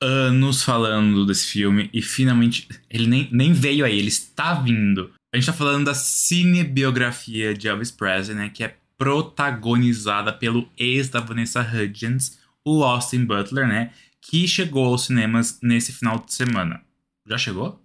[0.00, 5.12] anos falando desse filme e finalmente ele nem, nem veio aí, ele está vindo.
[5.34, 11.08] A gente tá falando da cinebiografia de Elvis Presley, né, que é protagonizada pelo ex
[11.08, 16.80] da Vanessa Hudgens, o Austin Butler, né, que chegou aos cinemas nesse final de semana.
[17.26, 17.80] Já chegou?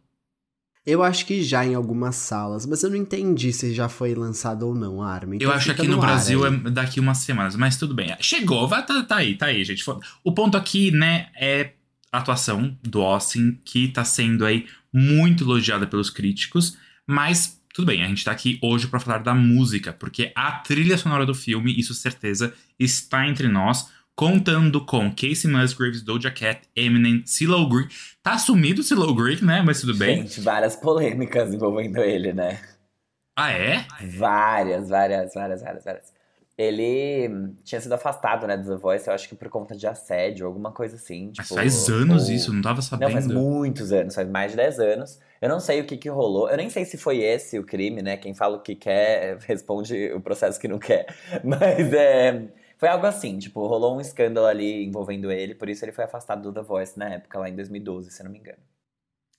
[0.86, 4.64] Eu acho que já em algumas salas, mas eu não entendi se já foi lançado
[4.66, 5.36] ou não, Armin.
[5.36, 6.54] Eu Então acho que aqui no, ar Brasil aí.
[6.54, 8.16] é daqui umas semanas, mas tudo bem.
[8.22, 9.84] Chegou, vai, tá, tá aí, tá aí, gente.
[10.24, 11.74] O ponto aqui, né, é
[12.10, 18.02] a atuação do Austin, que tá sendo aí muito elogiada pelos críticos, mas tudo bem,
[18.02, 21.78] a gente tá aqui hoje pra falar da música, porque a trilha sonora do filme,
[21.78, 27.88] isso certeza, está entre nós, contando com Casey Musgraves, Doja Cat, Eminem, CeeLo Green.
[28.24, 30.24] Tá sumido o CeeLo Green, né, mas tudo bem.
[30.24, 32.60] Gente, várias polêmicas envolvendo ele, né?
[33.36, 33.86] Ah, é?
[34.18, 36.14] Várias, várias, várias, várias, várias.
[36.58, 39.86] Ele hum, tinha sido afastado, né, do The Voice, eu acho que por conta de
[39.86, 41.32] assédio, alguma coisa assim.
[41.38, 43.12] Mas tipo, faz anos ou- isso, não tava Não, sabendo.
[43.12, 45.20] faz muitos anos, faz mais de 10 anos.
[45.40, 46.50] Eu não sei o que que rolou.
[46.50, 48.18] Eu nem sei se foi esse o crime, né?
[48.18, 51.06] Quem fala o que quer, responde o processo que não quer.
[51.46, 52.48] Mas é.
[52.78, 56.44] Foi algo assim, tipo, rolou um escândalo ali envolvendo ele, por isso ele foi afastado
[56.44, 58.60] do The Voice na época, lá em 2012, se eu não me engano.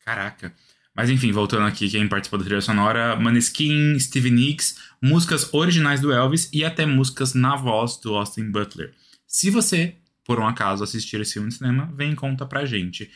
[0.05, 0.53] Caraca.
[0.95, 6.13] Mas enfim, voltando aqui, quem participou da trilha sonora, Maneskin, Stevie Nicks, músicas originais do
[6.13, 8.93] Elvis e até músicas na voz do Austin Butler.
[9.25, 13.09] Se você, por um acaso, assistir esse filme no cinema, vem e conta pra gente.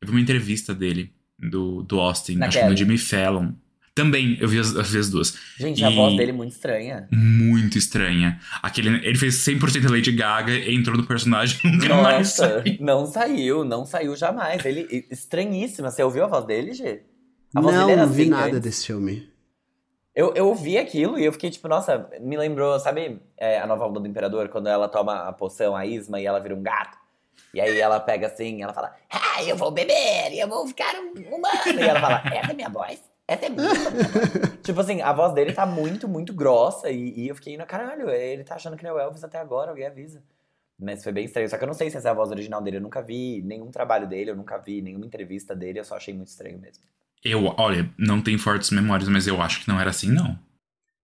[0.00, 2.78] Eu vi uma entrevista dele, do, do Austin, Na acho que no Kelly.
[2.78, 3.52] Jimmy Fallon.
[4.02, 5.34] Também, eu vi as, vi as duas.
[5.58, 7.08] Gente, a E- voz dele é muito estranha.
[7.12, 8.40] Muito estranha.
[8.62, 12.76] Aquele, ele fez 100% Lady Gaga, entrou no personagem e nunca mais Nossa, saiu.
[12.80, 14.64] não saiu, não saiu jamais.
[14.64, 15.90] Ele, estranhíssima.
[15.90, 17.02] Você ouviu a voz dele, Gê?
[17.54, 18.60] A voz Não, dele era não vi assim nada antes.
[18.60, 19.28] desse filme.
[20.14, 23.86] Eu, eu ouvi aquilo e eu fiquei tipo, nossa, me lembrou, sabe é, a nova
[23.86, 26.98] onda do Imperador, quando ela toma a poção, a Isma, e ela vira um gato?
[27.54, 31.34] E aí ela pega assim, ela fala, ah, eu vou beber, eu vou ficar um
[31.36, 31.80] humano.
[31.80, 33.00] E ela fala, essa é minha voz,
[33.30, 34.58] essa é minha voz.
[34.62, 38.10] tipo assim, a voz dele tá muito, muito grossa, e, e eu fiquei, no caralho,
[38.10, 40.22] ele tá achando que não é o Elvis até agora, alguém avisa.
[40.78, 42.60] Mas foi bem estranho, só que eu não sei se essa é a voz original
[42.60, 45.96] dele, eu nunca vi nenhum trabalho dele, eu nunca vi nenhuma entrevista dele, eu só
[45.96, 46.82] achei muito estranho mesmo.
[47.24, 50.38] Eu, olha, não tenho fortes memórias, mas eu acho que não era assim, não.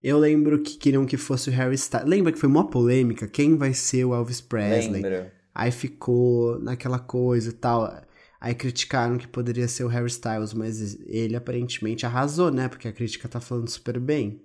[0.03, 2.07] Eu lembro que queriam que fosse o Harry Styles.
[2.07, 3.27] Lembra que foi uma polêmica?
[3.27, 5.01] Quem vai ser o Elvis Presley?
[5.01, 5.31] Lembro.
[5.53, 8.01] Aí ficou naquela coisa e tal.
[8.39, 12.67] Aí criticaram que poderia ser o Harry Styles, mas ele aparentemente arrasou, né?
[12.67, 14.41] Porque a crítica tá falando super bem.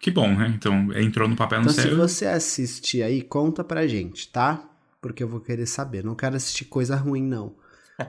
[0.00, 0.52] Que bom, né?
[0.56, 4.68] Então entrou no papel no Então, se você assistir aí, conta pra gente, tá?
[5.00, 6.04] Porque eu vou querer saber.
[6.04, 7.54] Não quero assistir coisa ruim, não.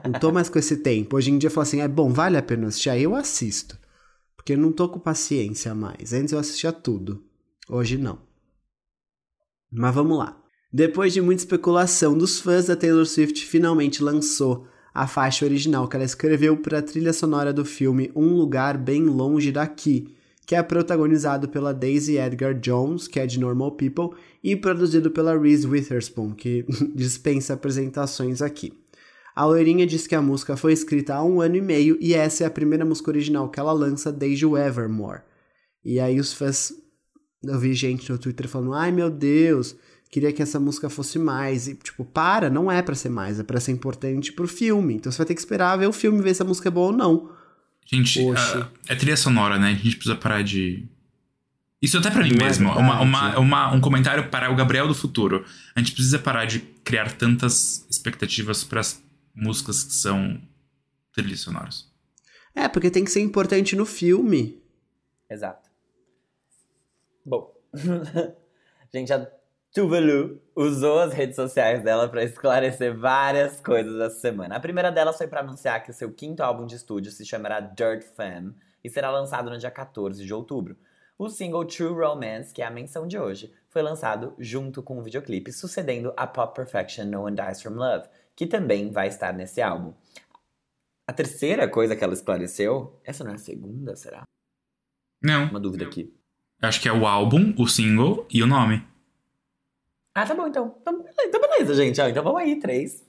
[0.04, 1.16] Não tô mais com esse tempo.
[1.16, 2.90] Hoje em dia eu falo assim, é bom, vale a pena assistir?
[2.90, 3.78] Aí eu assisto.
[4.36, 6.12] Porque eu não tô com paciência mais.
[6.12, 7.24] Antes eu assistia tudo.
[7.68, 8.18] Hoje não.
[9.70, 10.43] Mas vamos lá.
[10.76, 15.94] Depois de muita especulação dos fãs, a Taylor Swift finalmente lançou a faixa original que
[15.94, 20.12] ela escreveu para a trilha sonora do filme Um Lugar Bem Longe Daqui,
[20.44, 25.38] que é protagonizado pela Daisy Edgar Jones, que é de Normal People, e produzido pela
[25.38, 28.72] Reese Witherspoon, que dispensa apresentações aqui.
[29.32, 32.42] A loirinha diz que a música foi escrita há um ano e meio e essa
[32.42, 35.22] é a primeira música original que ela lança desde o Evermore.
[35.84, 36.72] E aí os fãs.
[37.44, 39.76] Eu vi gente no Twitter falando: ai meu Deus,
[40.14, 41.66] queria que essa música fosse mais.
[41.66, 44.94] E tipo, para, não é pra ser mais, é pra ser importante pro filme.
[44.94, 46.86] Então você vai ter que esperar ver o filme ver se a música é boa
[46.86, 47.32] ou não.
[47.84, 49.70] Gente, ah, é trilha sonora, né?
[49.70, 50.86] A gente precisa parar de.
[51.82, 52.70] Isso até pra mim Não é mesmo.
[52.70, 55.44] uma, uma, uma- um comentário para o Gabriel do futuro.
[55.74, 59.02] A gente precisa parar de criar tantas expectativas para as
[59.34, 60.40] músicas que são
[61.12, 61.92] trilhas sonoras.
[62.54, 64.62] É, porque tem que ser importante no filme.
[65.28, 65.68] Exato.
[67.26, 67.52] Bom.
[68.94, 69.28] Gente, a
[69.74, 74.54] Tuvalu usou as redes sociais dela pra esclarecer várias coisas essa semana.
[74.54, 77.58] A primeira delas foi pra anunciar que o seu quinto álbum de estúdio se chamará
[77.58, 80.76] Dirt Femme e será lançado no dia 14 de outubro.
[81.18, 85.02] O single True Romance, que é a menção de hoje, foi lançado junto com o
[85.02, 89.60] videoclipe, sucedendo a Pop Perfection No One Dies From Love, que também vai estar nesse
[89.60, 89.92] álbum.
[91.04, 94.22] A terceira coisa que ela esclareceu, essa não é a segunda, será?
[95.20, 95.50] Não.
[95.50, 96.14] Uma dúvida aqui.
[96.62, 98.93] Eu acho que é o álbum, o single e o nome.
[100.14, 100.76] Ah, tá bom, então.
[100.80, 102.00] Então, beleza, então beleza, gente.
[102.00, 103.04] Ó, então vamos aí, três.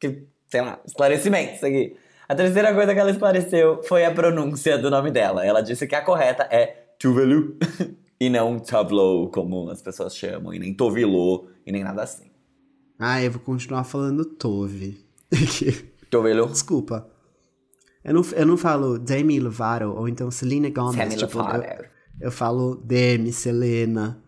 [0.00, 1.96] Que, sei lá, esclarecimentos aqui.
[2.28, 5.44] A terceira coisa que ela esclareceu foi a pronúncia do nome dela.
[5.44, 7.58] Ela disse que a correta é Tuvalu
[8.18, 12.30] e não Tableau, como as pessoas chamam, e nem Tovilô, e nem nada assim.
[12.98, 15.04] Ah, eu vou continuar falando Tove.
[16.10, 17.10] Tovilô, Desculpa.
[18.04, 20.96] Eu não, eu não falo Demi Lovato ou então Selena Gomez.
[20.96, 21.84] Sammy tipo, eu, Lovato.
[22.20, 24.22] eu falo Demi, Selena.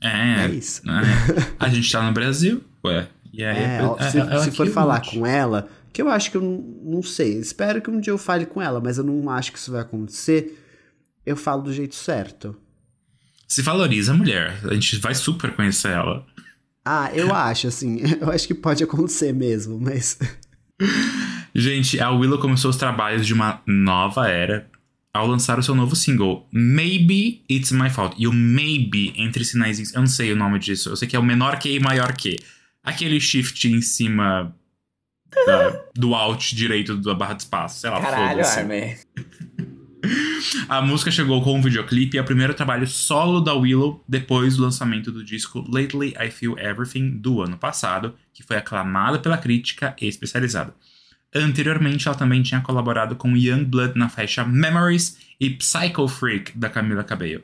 [0.00, 0.44] É.
[0.44, 0.82] É isso.
[0.88, 1.54] é.
[1.58, 3.08] A gente tá no Brasil, ué.
[3.32, 6.30] E aí, É, é- se, ela se que for falar com ela, que eu acho
[6.30, 7.38] que eu não, não sei.
[7.38, 9.80] Espero que um dia eu fale com ela, mas eu não acho que isso vai
[9.82, 10.62] acontecer.
[11.24, 12.56] Eu falo do jeito certo.
[13.48, 14.58] Se valoriza a mulher.
[14.64, 16.24] A gente vai super conhecer ela.
[16.84, 18.00] Ah, eu acho, assim.
[18.20, 20.18] Eu acho que pode acontecer mesmo, mas.
[21.54, 24.68] Gente, a Willow começou os trabalhos de uma nova era
[25.16, 28.14] ao lançar o seu novo single, Maybe It's My Fault.
[28.18, 30.88] E o maybe, entre sinais, eu não sei o nome disso.
[30.90, 32.36] Eu sei que é o menor que e maior que.
[32.84, 34.54] Aquele shift em cima
[35.46, 37.80] da- do alt direito da barra de espaço.
[37.80, 38.44] Sei lá, Caralho.
[38.44, 38.94] Armin.
[40.68, 44.56] A música chegou com um videoclipe e é o primeiro trabalho solo da Willow depois
[44.56, 49.36] do lançamento do disco Lately I Feel Everything do ano passado, que foi aclamado pela
[49.36, 50.74] crítica especializada.
[51.34, 57.04] Anteriormente, ela também tinha colaborado com Youngblood na faixa Memories e Psycho Freak da Camila
[57.04, 57.42] Cabello.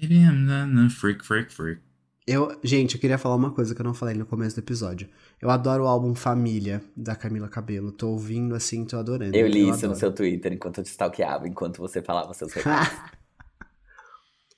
[0.00, 1.80] Baby, I'm not freak, freak, freak.
[2.26, 5.08] Eu, gente, eu queria falar uma coisa que eu não falei no começo do episódio.
[5.40, 7.90] Eu adoro o álbum Família, da Camila Cabello.
[7.90, 9.36] Tô ouvindo assim, tô adorando.
[9.36, 9.88] Eu li isso adoro.
[9.88, 12.96] no seu Twitter enquanto eu te stalkeava, enquanto você falava seus recados.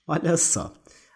[0.07, 0.75] Olha só.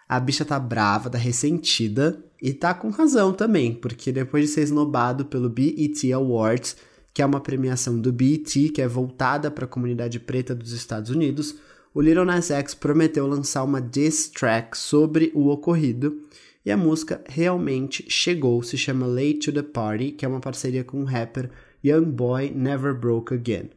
[0.09, 4.61] A bicha tá brava, tá ressentida e tá com razão também, porque depois de ser
[4.61, 6.75] esnobado pelo BET Awards,
[7.13, 11.11] que é uma premiação do BET que é voltada para a comunidade preta dos Estados
[11.11, 11.55] Unidos,
[11.93, 16.23] o Lil Nas X prometeu lançar uma diss track sobre o ocorrido
[16.65, 20.83] e a música realmente chegou, se chama Late to the Party, que é uma parceria
[20.83, 21.51] com o rapper
[21.83, 23.69] Young Boy Never Broke Again.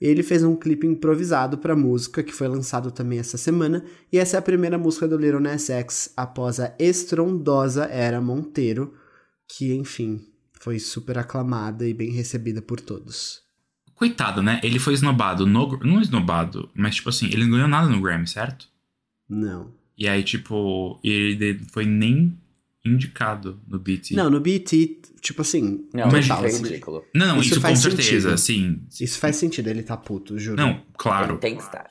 [0.00, 4.18] Ele fez um clipe improvisado para a música, que foi lançado também essa semana, e
[4.18, 8.94] essa é a primeira música do Little Nas X após a estrondosa Era Monteiro,
[9.48, 10.20] que, enfim,
[10.60, 13.40] foi super aclamada e bem recebida por todos.
[13.94, 14.60] Coitado, né?
[14.62, 15.76] Ele foi esnobado no.
[15.78, 18.68] Não esnobado, mas tipo assim, ele não ganhou nada no Grammy, certo?
[19.28, 19.72] Não.
[19.96, 22.38] E aí, tipo, ele foi nem
[22.94, 24.14] indicado no BT.
[24.14, 24.70] Não, no BET,
[25.20, 27.04] tipo assim, Não, Mas isso foi assim, ridículo.
[27.14, 28.80] Não, não, Isso isso, com certeza, sentido.
[28.90, 29.04] sim.
[29.04, 30.56] isso faz sentido, ele tá puto, juro.
[30.56, 31.38] Não, Ele claro.
[31.38, 31.90] tem que estar.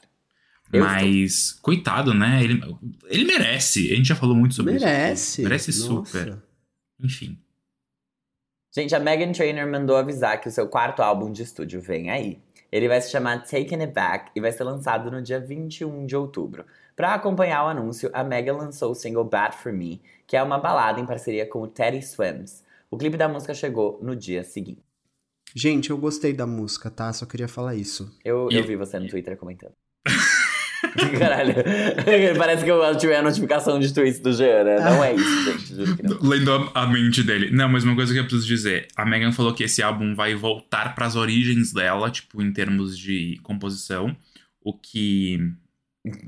[0.71, 2.43] Eu Mas, coitado, né?
[2.43, 2.61] Ele,
[3.05, 3.91] ele merece.
[3.91, 5.41] A gente já falou muito sobre merece.
[5.41, 5.43] isso.
[5.43, 6.11] Merece Nossa.
[6.11, 6.37] super.
[7.01, 7.37] Enfim.
[8.75, 12.39] Gente, a Megan Trainor mandou avisar que o seu quarto álbum de estúdio vem aí.
[12.71, 16.15] Ele vai se chamar Taking It Back e vai ser lançado no dia 21 de
[16.15, 16.65] outubro.
[16.97, 20.57] Para acompanhar o anúncio, a Megan lançou o single Bad For Me, que é uma
[20.57, 22.63] balada em parceria com o Teddy Swims.
[22.89, 24.81] O clipe da música chegou no dia seguinte.
[25.53, 27.13] Gente, eu gostei da música, tá?
[27.13, 28.11] Só queria falar isso.
[28.25, 29.73] Eu, eu vi você no Twitter comentando.
[31.19, 31.53] Caralho,
[32.35, 34.79] parece que eu tive a notificação de tweets do Jean, né?
[34.79, 35.73] Não é isso, gente.
[36.19, 37.51] Lendo a, a mente dele.
[37.51, 38.87] Não, mas uma coisa que eu preciso dizer.
[38.95, 43.39] A Megan falou que esse álbum vai voltar pras origens dela, tipo, em termos de
[43.43, 44.17] composição.
[44.63, 45.53] O que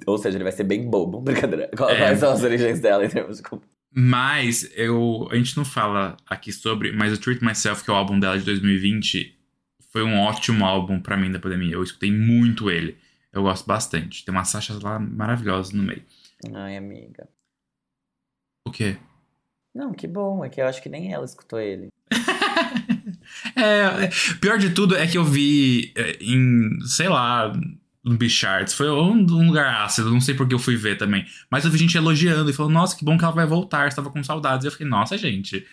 [0.06, 1.22] Ou seja, ele vai ser bem bobo.
[1.22, 1.70] Brincadeira.
[1.76, 1.98] Qual- É.
[1.98, 3.44] Quais são as origens dela em termos de.
[3.92, 5.28] Mas eu.
[5.32, 8.38] A gente não fala aqui sobre, mas o Treat Myself, que é o álbum dela
[8.38, 9.36] de 2020,
[9.92, 11.74] foi um ótimo álbum pra mim da pandemia.
[11.74, 12.98] Eu escutei muito ele.
[13.34, 14.24] Eu gosto bastante.
[14.26, 16.04] Tem umas faixas lá maravilhosas no meio.
[16.54, 17.28] Ai, amiga.
[18.68, 18.98] O quê?
[19.74, 20.44] Não, que bom.
[20.46, 21.89] É que eu acho que nem ela escutou ele.
[23.56, 24.10] É, é,
[24.42, 27.52] pior de tudo é que eu vi é, em, sei lá,
[28.10, 28.74] no Bicharts.
[28.74, 31.26] Foi um, um lugar ácido, não sei porque eu fui ver também.
[31.50, 34.10] Mas eu vi gente elogiando e falando, nossa, que bom que ela vai voltar, estava
[34.10, 34.65] com saudades.
[34.65, 35.65] E eu fiquei, nossa, gente.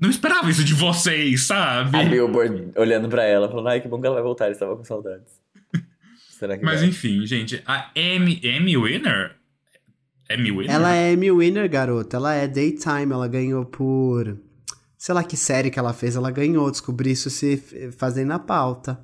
[0.00, 1.96] não esperava isso de vocês, sabe?
[1.96, 4.76] A Billboard olhando pra ela, falando, ai, que bom que ela vai voltar, eles estavam
[4.76, 5.40] com saudades.
[6.30, 6.88] Será que Mas vai?
[6.90, 9.36] enfim, gente, a Emmy, Emmy Winner?
[10.30, 10.70] Emmy Winner?
[10.70, 12.16] Ela é Emmy Winner, garota.
[12.18, 13.12] Ela é Daytime.
[13.12, 14.38] Ela ganhou por.
[14.96, 16.16] Sei lá que série que ela fez.
[16.16, 16.70] Ela ganhou.
[16.70, 17.56] Descobri isso se
[17.96, 19.00] fazendo a pauta.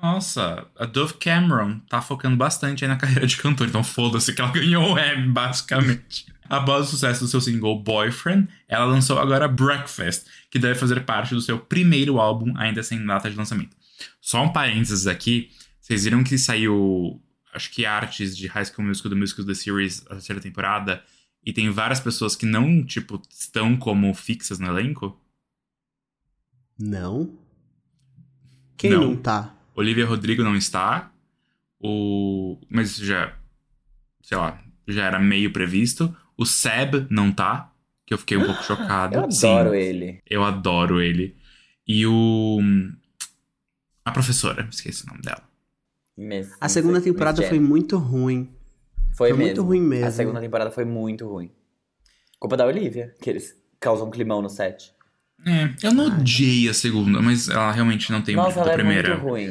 [0.00, 4.40] Nossa, a Dove Cameron tá focando bastante aí na carreira de cantor, então foda-se que
[4.40, 6.26] ela ganhou o Emmy, basicamente.
[6.48, 11.34] Após o sucesso do seu single Boyfriend, ela lançou agora Breakfast, que deve fazer parte
[11.34, 13.76] do seu primeiro álbum, ainda sem data de lançamento.
[14.20, 17.20] Só um parênteses aqui, vocês viram que saiu,
[17.52, 21.02] acho que artes de High School Musical do Musical The Series, a terceira temporada,
[21.44, 25.20] e tem várias pessoas que não, tipo, estão como fixas no elenco?
[26.78, 27.38] Não?
[28.76, 29.00] Quem Não.
[29.00, 29.57] não, tá?
[29.78, 31.12] Olivia Rodrigo não está.
[31.80, 32.58] O.
[32.68, 33.34] Mas isso já.
[34.22, 36.14] Sei lá, já era meio previsto.
[36.36, 37.72] O Seb não tá.
[38.06, 39.14] Que eu fiquei um pouco chocado.
[39.14, 40.20] Eu Sim, adoro ele.
[40.28, 41.36] Eu adoro ele.
[41.86, 42.58] E o.
[44.04, 45.42] A professora, esqueci o nome dela.
[46.16, 48.50] Miss- A segunda temporada foi muito ruim.
[49.16, 49.64] Foi, foi muito mesmo.
[49.64, 50.06] ruim mesmo.
[50.06, 51.50] A segunda temporada foi muito ruim.
[52.38, 54.92] Culpa da Olivia, que eles causam um climão no set.
[55.46, 58.72] É, eu não odiei a segunda, mas ela realmente não tem o Nossa, ela da
[58.72, 59.10] é primeira.
[59.16, 59.46] muito ruim.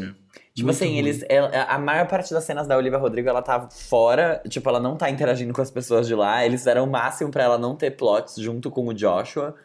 [0.54, 0.98] Tipo Muito assim, ruim.
[0.98, 1.24] eles.
[1.30, 4.42] ela- a maior parte das cenas da Olivia Rodrigo, ela tá fora.
[4.50, 6.44] Tipo, ela não tá interagindo com as pessoas de lá.
[6.46, 9.56] Eles fizeram o máximo pra ela não ter plots junto com o Joshua.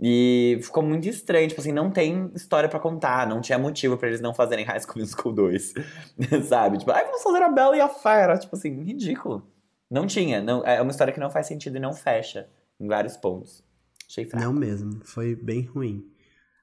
[0.00, 1.46] E ficou muito estranho.
[1.48, 3.26] Tipo assim, não tem história pra contar.
[3.26, 5.74] Não tinha motivo pra eles não fazerem High School Musical 2.
[6.48, 6.78] Sabe?
[6.78, 8.38] Tipo, ai, vamos fazer a Bela e a Fera.
[8.38, 9.46] Tipo assim, ridículo.
[9.90, 10.40] Não tinha.
[10.42, 12.48] Não, é uma história que não faz sentido e não fecha.
[12.80, 13.62] Em vários pontos.
[14.12, 14.44] Achei fraco.
[14.44, 16.04] Não mesmo, foi bem ruim.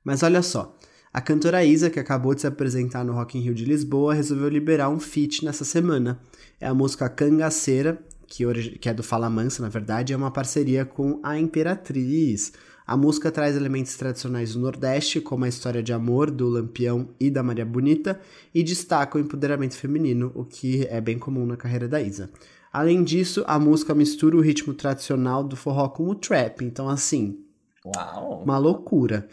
[0.03, 0.77] Mas olha só,
[1.12, 4.47] a cantora Isa, que acabou de se apresentar no Rock in Rio de Lisboa, resolveu
[4.47, 6.21] liberar um feat nessa semana.
[6.59, 8.45] É a música Cangaceira, que,
[8.77, 12.53] que é do Fala Mansa, na verdade, é uma parceria com a Imperatriz.
[12.85, 17.31] A música traz elementos tradicionais do Nordeste, como a história de amor do Lampião e
[17.31, 18.21] da Maria Bonita,
[18.53, 22.29] e destaca o empoderamento feminino, o que é bem comum na carreira da Isa.
[22.71, 27.43] Além disso, a música mistura o ritmo tradicional do forró com o trap, então assim,
[27.84, 28.43] Uau.
[28.43, 29.27] uma loucura.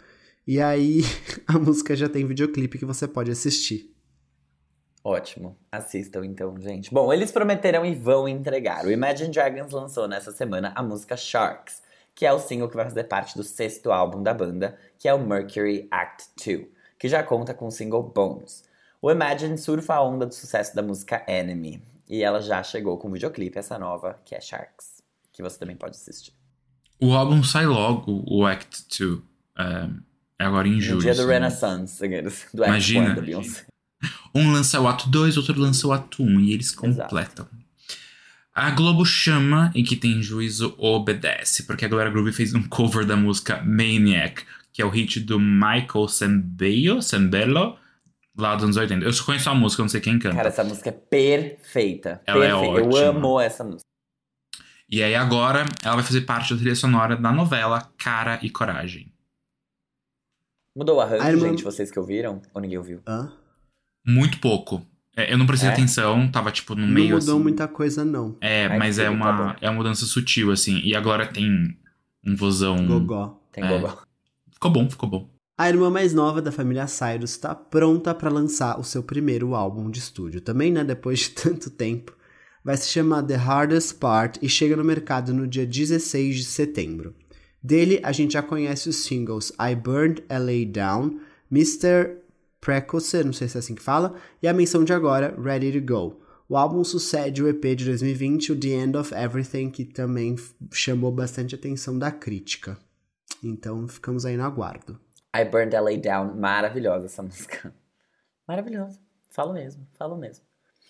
[0.45, 1.01] E aí,
[1.45, 3.93] a música já tem videoclipe que você pode assistir.
[5.03, 5.57] Ótimo.
[5.71, 6.93] Assistam então, gente.
[6.93, 8.85] Bom, eles prometeram e vão entregar.
[8.85, 11.81] O Imagine Dragons lançou nessa semana a música Sharks,
[12.13, 15.13] que é o single que vai fazer parte do sexto álbum da banda, que é
[15.13, 18.65] o Mercury Act 2, que já conta com o single Bones.
[19.01, 23.09] O Imagine surfa a onda do sucesso da música Enemy, e ela já chegou com
[23.09, 26.33] o videoclipe, essa nova, que é Sharks, que você também pode assistir.
[26.99, 29.21] O álbum sai logo, o Act 2.
[29.57, 29.89] É,
[30.39, 30.95] é agora em julho.
[30.95, 31.29] No dia do assim.
[31.29, 32.07] Renaissance,
[32.53, 33.11] do Act Imagina.
[33.11, 33.65] 1 da Beyoncé.
[34.33, 37.47] Um lança o ato 2, outro lança o ato 1 um, e eles completam.
[38.53, 43.05] A Globo chama e que tem juízo obedece, porque a Glória Groove fez um cover
[43.05, 47.77] da música Maniac, que é o hit do Michael Sembello, Sembello
[48.37, 49.03] lá dos anos 80.
[49.05, 50.35] Eu só conheço a música, eu não sei quem canta.
[50.35, 52.21] Cara, essa música é perfeita.
[52.25, 52.79] Ela é perfeita.
[52.79, 53.03] Eu ótima.
[53.09, 53.83] amo essa música.
[54.89, 59.11] E aí agora ela vai fazer parte da trilha sonora da novela Cara e Coragem.
[60.75, 62.41] Mudou o arranjo, A irmã- gente, vocês que ouviram?
[62.53, 63.01] Ou ninguém ouviu?
[63.07, 63.33] Hã?
[64.05, 64.85] Muito pouco.
[65.15, 65.73] É, eu não prestei É?
[65.73, 67.43] atenção, tava tipo no Não meio mudou assim.
[67.43, 68.37] muita coisa, não.
[68.39, 69.55] É, Ai, mas é tá uma, bom.
[69.59, 70.79] é uma mudança sutil, assim.
[70.83, 71.75] E agora tem
[72.23, 72.85] um vozão.
[72.85, 73.41] Gogó.
[73.51, 73.67] Tem É.
[73.67, 74.03] gogó.
[74.53, 75.29] Ficou bom, ficou bom.
[75.59, 79.89] A irmã mais nova da família Cyrus está pronta para lançar o seu primeiro álbum
[79.89, 80.39] de estúdio.
[80.39, 82.15] Também, né, depois de tanto tempo.
[82.63, 87.15] Vai se chamar The Hardest Part e chega no mercado no dia 16 de setembro.
[87.63, 91.19] Dele, a gente já conhece os singles I Burned LA Down,
[91.51, 92.17] Mr.
[92.61, 95.91] Precoce, não sei se é assim que fala, e a menção de agora, Ready to
[95.91, 96.21] Go.
[96.47, 100.35] O álbum sucede o EP de 2020, o The End of Everything, que também
[100.71, 102.77] chamou bastante atenção da crítica.
[103.43, 105.06] Então, ficamos aí no aguardo.
[105.37, 106.35] I Burned LA Down.
[106.35, 107.73] Maravilhosa essa música.
[108.47, 108.99] Maravilhosa.
[109.29, 110.47] Falo mesmo, falo mesmo.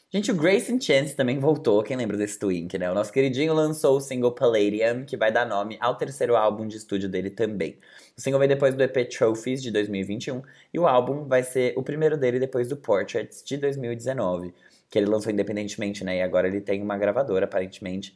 [0.09, 1.83] Gente, o Grayson Chance também voltou.
[1.83, 2.89] Quem lembra desse twink, né?
[2.89, 6.77] O nosso queridinho lançou o single Palladium, que vai dar nome ao terceiro álbum de
[6.77, 7.77] estúdio dele também.
[8.17, 10.41] O single veio depois do EP Trophies, de 2021,
[10.73, 14.53] e o álbum vai ser o primeiro dele depois do Portraits, de 2019,
[14.89, 16.19] que ele lançou independentemente, né?
[16.19, 18.15] E agora ele tem uma gravadora, aparentemente,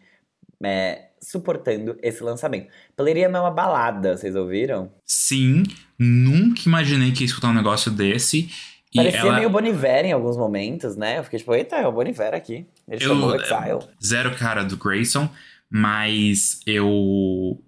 [0.64, 2.68] é, suportando esse lançamento.
[2.96, 4.92] Palladium é uma balada, vocês ouviram?
[5.06, 5.64] Sim,
[5.98, 8.50] nunca imaginei que ia escutar um negócio desse.
[8.94, 9.36] E Parecia ela.
[9.38, 11.18] meio Boniver em alguns momentos, né?
[11.20, 12.66] Eu fiquei tipo, eita, é o Boniver aqui.
[12.88, 13.80] Ele Eu- chamou o Exile.
[14.04, 15.30] Zero cara do Grayson,
[15.70, 17.62] mas eu.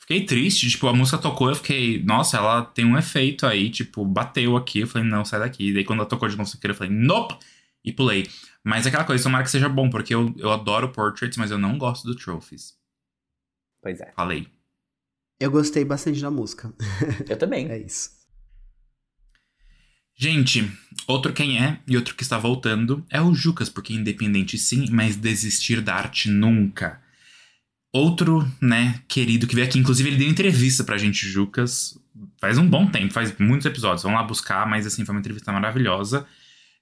[0.00, 4.04] Fiquei triste, tipo, a música tocou, eu fiquei, nossa, ela tem um efeito aí, tipo,
[4.04, 5.72] bateu aqui, eu falei, não, sai daqui.
[5.72, 7.36] Daí quando ela tocou de novo eu falei, nope!
[7.82, 8.26] E pulei.
[8.64, 11.58] Mas é aquela coisa, tomara que seja bom, porque eu, eu adoro Portraits, mas eu
[11.58, 12.74] não gosto do Trophies.
[13.82, 14.10] Pois é.
[14.16, 14.48] Falei.
[15.38, 16.72] Eu gostei bastante da música.
[17.28, 17.68] Eu também.
[17.68, 18.10] é isso.
[20.16, 20.70] Gente,
[21.08, 25.16] outro quem é e outro que está voltando é o Jucas, porque independente sim, mas
[25.16, 27.02] desistir da arte nunca.
[27.92, 31.98] Outro, né, querido que veio aqui, inclusive ele deu entrevista pra gente, Jucas,
[32.40, 35.52] faz um bom tempo, faz muitos episódios, vamos lá buscar, mas assim, foi uma entrevista
[35.52, 36.26] maravilhosa.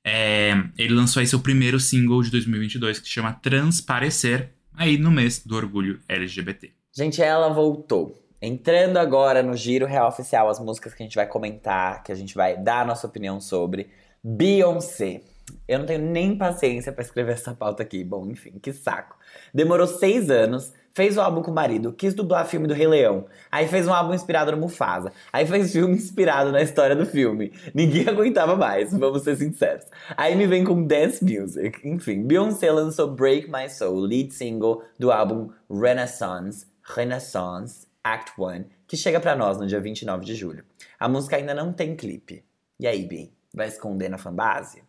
[0.05, 5.11] É, ele lançou aí seu primeiro single de 2022, que se chama Transparecer, aí no
[5.11, 6.73] mês do orgulho LGBT.
[6.95, 8.19] Gente, ela voltou.
[8.41, 12.15] Entrando agora no giro real oficial, as músicas que a gente vai comentar, que a
[12.15, 13.89] gente vai dar a nossa opinião sobre.
[14.23, 15.21] Beyoncé.
[15.69, 18.03] Eu não tenho nem paciência para escrever essa pauta aqui.
[18.03, 19.17] Bom, enfim, que saco.
[19.55, 23.27] Demorou seis anos, fez o álbum com o marido, quis dublar filme do Rei Leão.
[23.51, 25.13] Aí fez um álbum inspirado no Mufasa.
[25.33, 27.53] Aí fez filme inspirado na história do filme.
[27.75, 29.87] Ninguém aguentava mais, vamos ser sinceros.
[30.17, 31.81] Aí me vem com dance music.
[31.87, 36.67] Enfim, Beyoncé lançou Break My Soul, lead single do álbum Renaissance.
[36.83, 40.65] Renaissance Act 1, que chega para nós no dia 29 de julho.
[40.99, 42.45] A música ainda não tem clipe.
[42.79, 43.33] E aí, Bi?
[43.55, 44.83] Vai esconder na fanbase?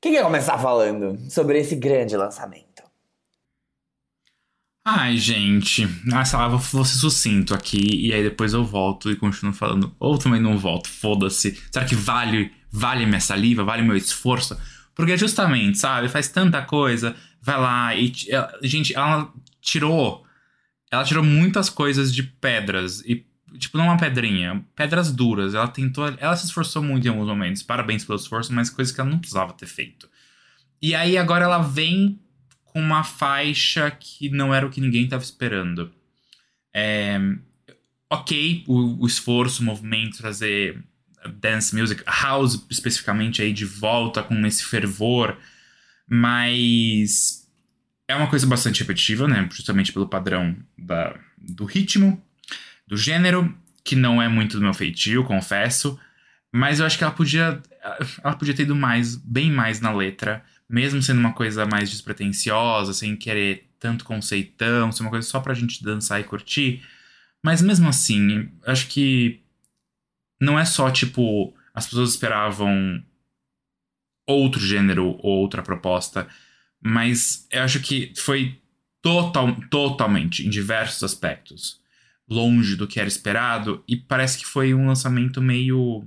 [0.00, 2.85] Quem quer começar falando sobre esse grande lançamento?
[4.88, 5.84] Ai, gente.
[6.12, 9.92] Ah, sei lá, vou, ser sucinto aqui e aí depois eu volto e continuo falando.
[9.98, 11.60] Ou também não volto, foda-se.
[11.72, 14.56] Será que vale, vale minha saliva, vale meu esforço?
[14.94, 18.12] Porque justamente, sabe, faz tanta coisa, vai lá e.
[18.62, 20.24] Gente, ela tirou
[20.88, 23.26] ela tirou muitas coisas de pedras e
[23.58, 25.52] tipo, não uma pedrinha, pedras duras.
[25.52, 27.62] Ela tentou, ela se esforçou muito em alguns momentos.
[27.64, 30.08] Parabéns pelo esforço, mas coisas que ela não precisava ter feito.
[30.80, 32.20] E aí agora ela vem
[32.76, 35.90] com uma faixa que não era o que ninguém estava esperando.
[36.74, 37.18] É,
[38.10, 40.84] ok, o, o, esforço, o movimento, trazer
[41.40, 45.38] dance music, house especificamente aí de volta com esse fervor,
[46.06, 47.48] mas
[48.06, 49.48] é uma coisa bastante repetitiva, né?
[49.50, 52.22] Justamente pelo padrão da, do ritmo,
[52.86, 55.98] do gênero, que não é muito do meu feitio, confesso.
[56.52, 57.58] Mas eu acho que ela podia.
[58.22, 62.92] Ela podia ter ido mais, bem mais na letra, mesmo sendo uma coisa mais despretensiosa,
[62.92, 66.82] sem querer tanto conceitão, ser uma coisa só pra gente dançar e curtir.
[67.42, 69.40] Mas mesmo assim, acho que
[70.40, 71.54] não é só tipo.
[71.74, 73.04] As pessoas esperavam
[74.26, 76.26] outro gênero ou outra proposta
[76.80, 78.60] mas eu acho que foi
[79.02, 81.80] total, totalmente, em diversos aspectos,
[82.28, 83.82] longe do que era esperado.
[83.88, 86.06] E parece que foi um lançamento meio.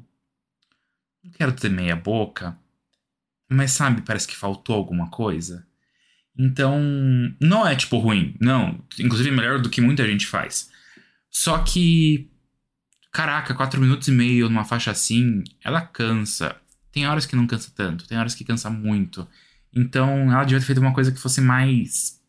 [1.22, 2.58] Não quero dizer meia boca,
[3.50, 5.66] mas sabe, parece que faltou alguma coisa.
[6.38, 6.80] Então,
[7.42, 8.82] não é tipo ruim, não.
[9.00, 10.70] Inclusive, melhor do que muita gente faz.
[11.30, 12.30] Só que,
[13.12, 16.56] caraca, quatro minutos e meio numa faixa assim, ela cansa.
[16.92, 19.28] Tem horas que não cansa tanto, tem horas que cansa muito.
[19.74, 22.20] Então ela devia ter feito uma coisa que fosse mais.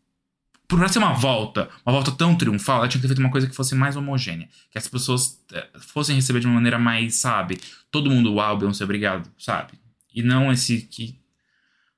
[0.69, 3.49] Por ser uma volta, uma volta tão triunfal, ela tinha que ter feito uma coisa
[3.49, 4.49] que fosse mais homogênea.
[4.71, 7.59] Que as pessoas eh, fossem receber de uma maneira mais, sabe?
[7.91, 9.80] Todo mundo, uau, Beyoncé, obrigado, sabe?
[10.15, 11.21] E não esse que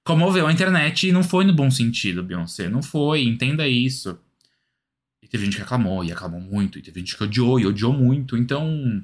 [0.04, 2.68] comoveu a internet e não foi no bom sentido, Beyoncé.
[2.68, 4.18] Não foi, entenda isso.
[5.22, 7.92] E teve gente que aclamou, e aclamou muito, e teve gente que odiou, e odiou
[7.92, 9.02] muito, então.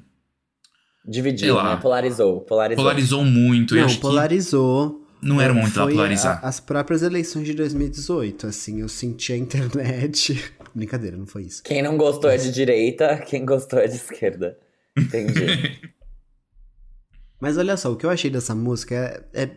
[1.05, 1.77] Dividiu, né?
[1.77, 2.83] Polarizou, polarizou.
[2.83, 3.75] Polarizou muito.
[3.75, 4.91] Não, polarizou.
[4.91, 6.39] Que não era muito foi polarizar.
[6.43, 10.53] A, as próprias eleições de 2018, assim, eu senti a internet.
[10.73, 11.63] Brincadeira, não foi isso.
[11.63, 14.57] Quem não gostou é de direita, quem gostou é de esquerda.
[14.95, 15.79] Entendi.
[17.39, 18.95] Mas olha só, o que eu achei dessa música
[19.33, 19.51] é, é.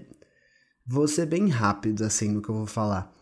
[0.87, 3.13] Vou ser bem rápido, assim, no que eu vou falar.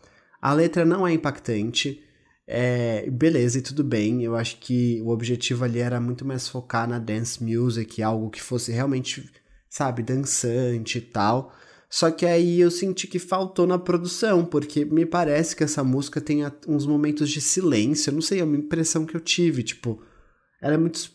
[0.41, 2.03] A letra não é impactante.
[2.47, 4.23] É, beleza, e tudo bem.
[4.23, 8.41] Eu acho que o objetivo ali era muito mais focar na dance music, algo que
[8.41, 9.29] fosse realmente,
[9.69, 11.53] sabe, dançante e tal.
[11.89, 16.21] Só que aí eu senti que faltou na produção, porque me parece que essa música
[16.21, 18.09] tem uns momentos de silêncio.
[18.09, 19.61] Eu não sei, é uma impressão que eu tive.
[19.61, 20.01] Tipo,
[20.61, 21.11] ela é muito.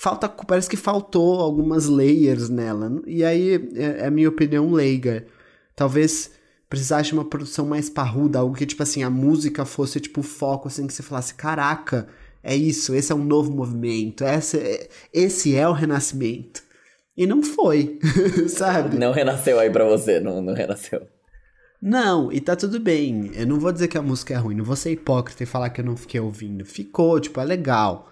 [0.00, 3.02] Falta, parece que faltou algumas layers nela.
[3.04, 5.26] E aí é, é a minha opinião leiga.
[5.74, 6.30] Talvez
[6.70, 10.22] precisasse de uma produção mais parruda, algo que, tipo assim, a música fosse, tipo, o
[10.22, 12.06] foco, assim, que você falasse, caraca,
[12.44, 16.62] é isso, esse é um novo movimento, esse é, esse é o renascimento.
[17.16, 17.98] E não foi,
[18.48, 18.96] sabe?
[18.96, 21.08] Não renasceu aí pra você, não, não renasceu.
[21.82, 23.32] Não, e tá tudo bem.
[23.34, 25.70] Eu não vou dizer que a música é ruim, não vou ser hipócrita e falar
[25.70, 26.64] que eu não fiquei ouvindo.
[26.64, 28.07] Ficou, tipo, é legal.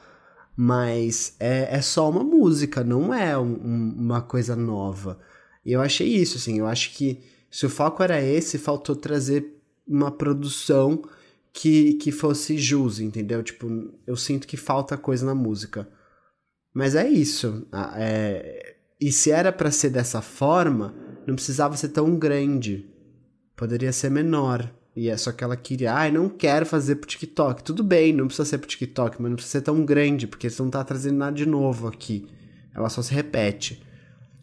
[0.57, 5.18] Mas é, é só uma música, não é um, um, uma coisa nova.
[5.64, 9.61] E eu achei isso, assim, eu acho que se o foco era esse, faltou trazer
[9.86, 11.02] uma produção
[11.52, 13.42] que, que fosse jus, entendeu?
[13.42, 13.68] Tipo,
[14.07, 15.88] eu sinto que falta coisa na música.
[16.74, 17.66] Mas é isso.
[17.96, 20.94] É, e se era para ser dessa forma,
[21.26, 22.86] não precisava ser tão grande.
[23.57, 24.70] Poderia ser menor.
[24.97, 27.62] E é só que ela queria, ai, ah, não quero fazer pro TikTok.
[27.62, 30.62] Tudo bem, não precisa ser pro TikTok, mas não precisa ser tão grande, porque você
[30.62, 32.26] não tá trazendo nada de novo aqui.
[32.74, 33.82] Ela só se repete.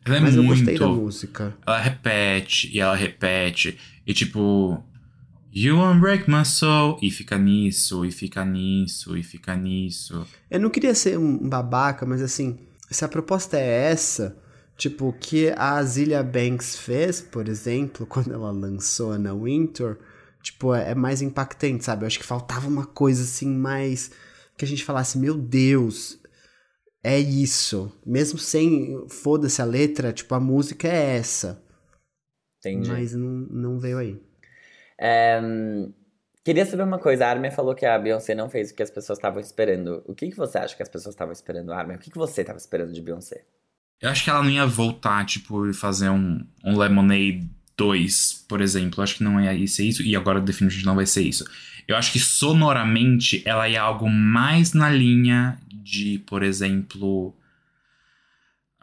[0.06, 0.52] Ela é mas muito...
[0.52, 1.58] eu gostei da música.
[1.66, 3.80] Ela repete, e ela repete.
[4.06, 4.84] E tipo,
[5.56, 6.98] You won't break my soul.
[7.00, 10.26] E fica nisso, e fica nisso, e fica nisso.
[10.50, 14.36] Eu não queria ser um babaca, mas assim, se a proposta é essa,
[14.76, 19.98] tipo, o que a Azilia Banks fez, por exemplo, quando ela lançou na Winter
[20.44, 22.04] tipo, é, é mais impactante, sabe?
[22.04, 24.12] Eu acho que faltava uma coisa assim mais.
[24.58, 26.20] que a gente falasse, meu Deus,
[27.02, 27.92] é isso.
[28.06, 29.08] Mesmo sem.
[29.10, 31.64] foda-se a letra, tipo, a música é essa.
[32.60, 32.92] Entendi.
[32.92, 34.22] Mas não, não veio aí.
[35.00, 35.42] É,
[36.44, 37.26] queria saber uma coisa.
[37.26, 40.04] A Armin falou que a Beyoncé não fez o que as pessoas estavam esperando.
[40.06, 41.96] O que, que você acha que as pessoas estavam esperando, Armin?
[41.96, 43.44] O que, que você estava esperando de Beyoncé?
[44.02, 48.62] Eu acho que ela não ia voltar, tipo, e fazer um, um Lemonade 2, por
[48.62, 49.04] exemplo.
[49.04, 51.46] Acho que não ia ser isso, e agora definitivamente não vai ser isso.
[51.88, 57.36] Eu acho que sonoramente ela ia algo mais na linha de, por exemplo,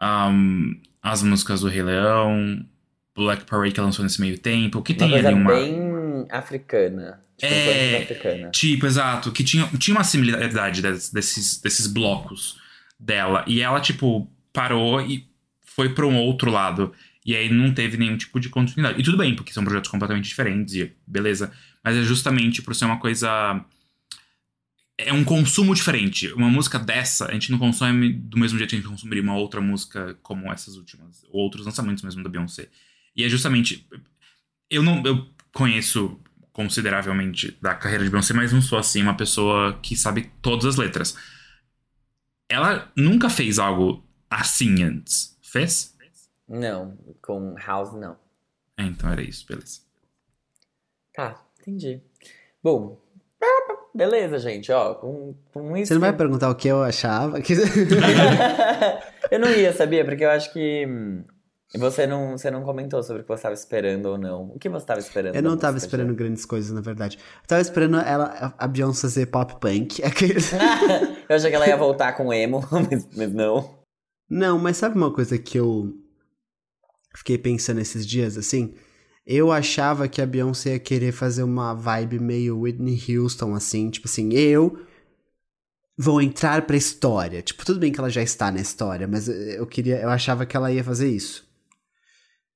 [0.01, 2.63] um, as músicas do Rei Leão,
[3.15, 5.51] Black Parade que lançou nesse meio tempo, que tem uma ali uma.
[5.51, 7.21] bem africana.
[7.37, 8.49] Tipo, é, africana.
[8.51, 12.59] tipo, exato, que tinha, tinha uma similaridade desses, desses blocos
[12.99, 13.43] dela.
[13.47, 15.27] E ela, tipo, parou e
[15.63, 16.93] foi para um outro lado.
[17.25, 18.99] E aí não teve nenhum tipo de continuidade.
[18.99, 21.51] E tudo bem, porque são projetos completamente diferentes, e beleza.
[21.83, 23.63] Mas é justamente por ser uma coisa.
[24.97, 26.31] É um consumo diferente.
[26.33, 29.35] Uma música dessa, a gente não consome do mesmo jeito que a gente consumiria uma
[29.35, 31.23] outra música como essas últimas.
[31.29, 32.69] Ou outros lançamentos mesmo da Beyoncé.
[33.15, 33.87] E é justamente.
[34.69, 35.03] Eu não.
[35.05, 36.19] Eu conheço
[36.51, 40.75] consideravelmente da carreira de Beyoncé, mas não sou assim uma pessoa que sabe todas as
[40.75, 41.15] letras.
[42.49, 45.37] Ela nunca fez algo assim antes.
[45.41, 45.95] Fez?
[46.51, 48.17] Não, com House não.
[48.77, 49.79] É, então era isso, beleza.
[51.13, 52.01] Tá, entendi.
[52.61, 52.99] Bom,
[53.95, 55.87] beleza, gente, ó, com, com isso...
[55.87, 57.39] Você não vai perguntar o que eu achava?
[59.31, 60.03] eu não ia, sabia?
[60.03, 61.23] Porque eu acho que hum,
[61.73, 64.51] você não, você não comentou sobre o que você estava esperando ou não.
[64.53, 65.35] O que você estava esperando?
[65.35, 66.15] Eu não estava esperando já?
[66.15, 67.17] grandes coisas, na verdade.
[67.17, 70.01] Eu tava esperando ela, a Beyoncé fazer pop punk.
[70.03, 73.79] eu achei que ela ia voltar com emo, mas, mas não.
[74.29, 75.93] Não, mas sabe uma coisa que eu
[77.13, 78.73] fiquei pensando esses dias, assim,
[79.25, 84.07] eu achava que a Beyoncé ia querer fazer uma vibe meio Whitney Houston, assim, tipo
[84.07, 84.85] assim, eu
[85.97, 87.41] vou entrar pra história.
[87.41, 90.57] Tipo, tudo bem que ela já está na história, mas eu queria, eu achava que
[90.57, 91.45] ela ia fazer isso.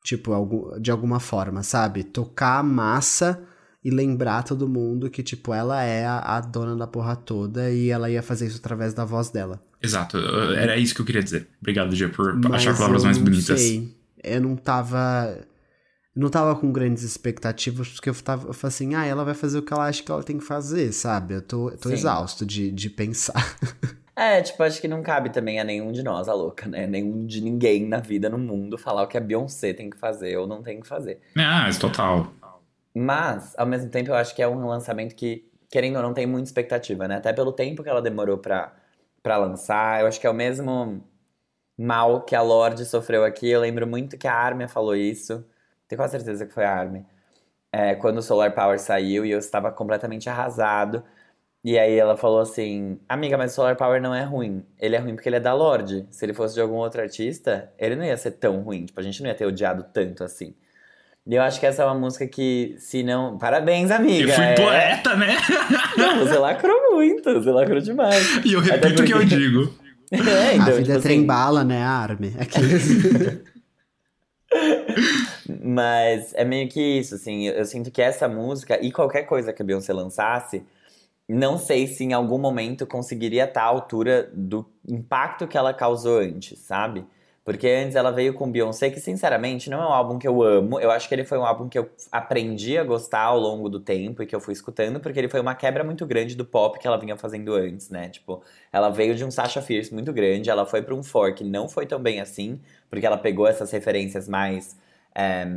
[0.03, 2.03] Tipo, de alguma forma, sabe?
[2.03, 3.43] Tocar a massa
[3.83, 7.89] e lembrar todo mundo que, tipo, ela é a, a dona da porra toda e
[7.89, 9.61] ela ia fazer isso através da voz dela.
[9.81, 10.17] Exato,
[10.57, 11.47] era isso que eu queria dizer.
[11.59, 13.59] Obrigado, Gia, por mas achar palavras mais bonitas.
[13.59, 13.95] Sei
[14.25, 15.45] eu não tava.
[16.15, 19.59] não tava com grandes expectativas, porque eu tava eu falei assim, ah, ela vai fazer
[19.59, 21.35] o que ela acha que ela tem que fazer, sabe?
[21.35, 23.33] Eu tô, tô exausto de, de pensar.
[24.17, 26.87] É, tipo, acho que não cabe também a nenhum de nós, a louca, né?
[26.87, 30.37] Nenhum de ninguém na vida, no mundo, falar o que a Beyoncé tem que fazer
[30.37, 31.19] ou não tem que fazer.
[31.37, 32.31] Ah, isso total.
[32.93, 36.25] Mas, ao mesmo tempo, eu acho que é um lançamento que, querendo ou não, tem
[36.25, 37.17] muita expectativa, né?
[37.17, 38.73] Até pelo tempo que ela demorou pra,
[39.21, 39.99] pra lançar.
[39.99, 41.03] Eu acho que é o mesmo
[41.77, 43.49] mal que a Lorde sofreu aqui.
[43.49, 45.45] Eu lembro muito que a Armin falou isso.
[45.87, 47.05] Tenho quase certeza que foi a Armin.
[47.71, 51.03] É, quando o Solar Power saiu e eu estava completamente arrasado.
[51.63, 54.63] E aí ela falou assim: Amiga, mas o Solar Power não é ruim.
[54.79, 56.07] Ele é ruim porque ele é da Lorde.
[56.11, 58.85] Se ele fosse de algum outro artista, ele não ia ser tão ruim.
[58.85, 60.55] Tipo, a gente não ia ter odiado tanto assim.
[61.27, 63.37] E eu acho que essa é uma música que, se não.
[63.39, 64.29] Parabéns, amiga!
[64.29, 64.53] Eu fui é...
[64.53, 65.35] poeta, né?
[65.97, 68.23] Não, você lacrou muito, você lacrou demais.
[68.45, 69.11] E eu repito o porque...
[69.11, 69.84] que eu digo.
[70.15, 71.27] É, então, a vida tipo é trem assim...
[71.27, 72.33] bala, né, Arme?
[75.63, 77.47] Mas é meio que isso, assim.
[77.47, 80.63] Eu sinto que essa música e qualquer coisa que a Beyoncé lançasse,
[81.27, 86.19] não sei se em algum momento conseguiria estar à altura do impacto que ela causou
[86.19, 87.05] antes, sabe?
[87.45, 90.79] Porque antes ela veio com Beyoncé, que sinceramente não é um álbum que eu amo.
[90.79, 93.79] Eu acho que ele foi um álbum que eu aprendi a gostar ao longo do
[93.79, 96.79] tempo e que eu fui escutando, porque ele foi uma quebra muito grande do pop
[96.79, 98.09] que ela vinha fazendo antes, né?
[98.09, 98.41] Tipo,
[98.73, 101.69] ela veio de um Sasha Fierce muito grande, ela foi para um For que não
[101.69, 104.75] foi tão bem assim, porque ela pegou essas referências mais
[105.13, 105.47] é,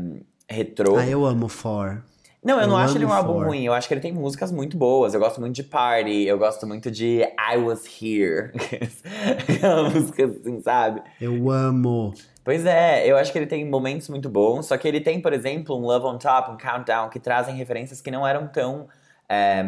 [0.47, 0.99] retrô.
[0.99, 2.05] Ah, eu amo For.
[2.43, 3.64] Não, eu, não acho ele um álbum ruim.
[3.64, 5.12] Eu acho que ele tem músicas muito boas.
[5.12, 8.53] Eu gosto muito de Party, eu gosto muito de I Was Here.
[9.49, 11.03] Aquela música assim, sabe?
[11.20, 12.14] Eu amo.
[12.45, 14.66] Pois é, eu acho que ele tem momentos muito bons.
[14.66, 18.01] Só que ele tem, por exemplo, um Love on Top, um Countdown, que trazem referências
[18.01, 18.89] que não eram tão
[19.28, 19.62] é,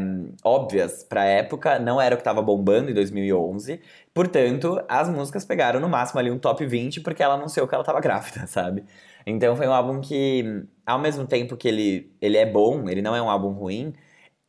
[0.45, 1.79] óbvias pra época.
[1.79, 3.81] Não era o que tava bombando em 2011.
[4.15, 7.85] Portanto, as músicas pegaram no máximo ali um top 20, porque ela anunciou que ela
[7.85, 8.85] tava grávida, sabe?
[9.27, 13.15] Então foi um álbum que, ao mesmo tempo que ele, ele é bom, ele não
[13.15, 13.95] é um álbum ruim,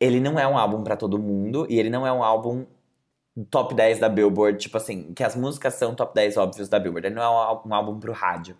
[0.00, 2.66] ele não é um álbum para todo mundo e ele não é um álbum
[3.50, 7.06] top 10 da Billboard, tipo assim, que as músicas são top 10 óbvios da Billboard,
[7.08, 7.28] ele não é
[7.66, 8.56] um álbum pro rádio.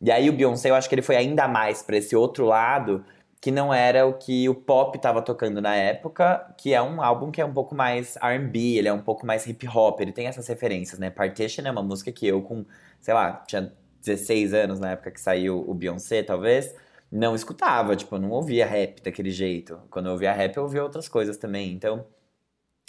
[0.00, 3.04] E aí o Beyoncé, eu acho que ele foi ainda mais para esse outro lado,
[3.40, 7.30] que não era o que o pop tava tocando na época, que é um álbum
[7.30, 10.26] que é um pouco mais R&B, ele é um pouco mais hip hop, ele tem
[10.26, 11.10] essas referências, né?
[11.10, 12.64] Partition é uma música que eu com,
[13.00, 13.70] sei lá, tinha
[14.04, 16.74] 16 anos na época que saiu o Beyoncé, talvez,
[17.10, 19.80] não escutava, tipo, não ouvia rap daquele jeito.
[19.90, 21.72] Quando eu ouvia rap, eu ouvia outras coisas também.
[21.72, 22.04] Então,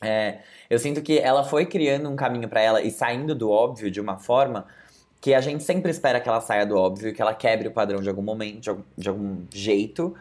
[0.03, 0.39] é,
[0.69, 4.01] eu sinto que ela foi criando um caminho para ela e saindo do óbvio de
[4.01, 4.65] uma forma
[5.21, 8.01] que a gente sempre espera que ela saia do óbvio, que ela quebre o padrão
[8.01, 10.15] de algum momento, de algum, de algum jeito.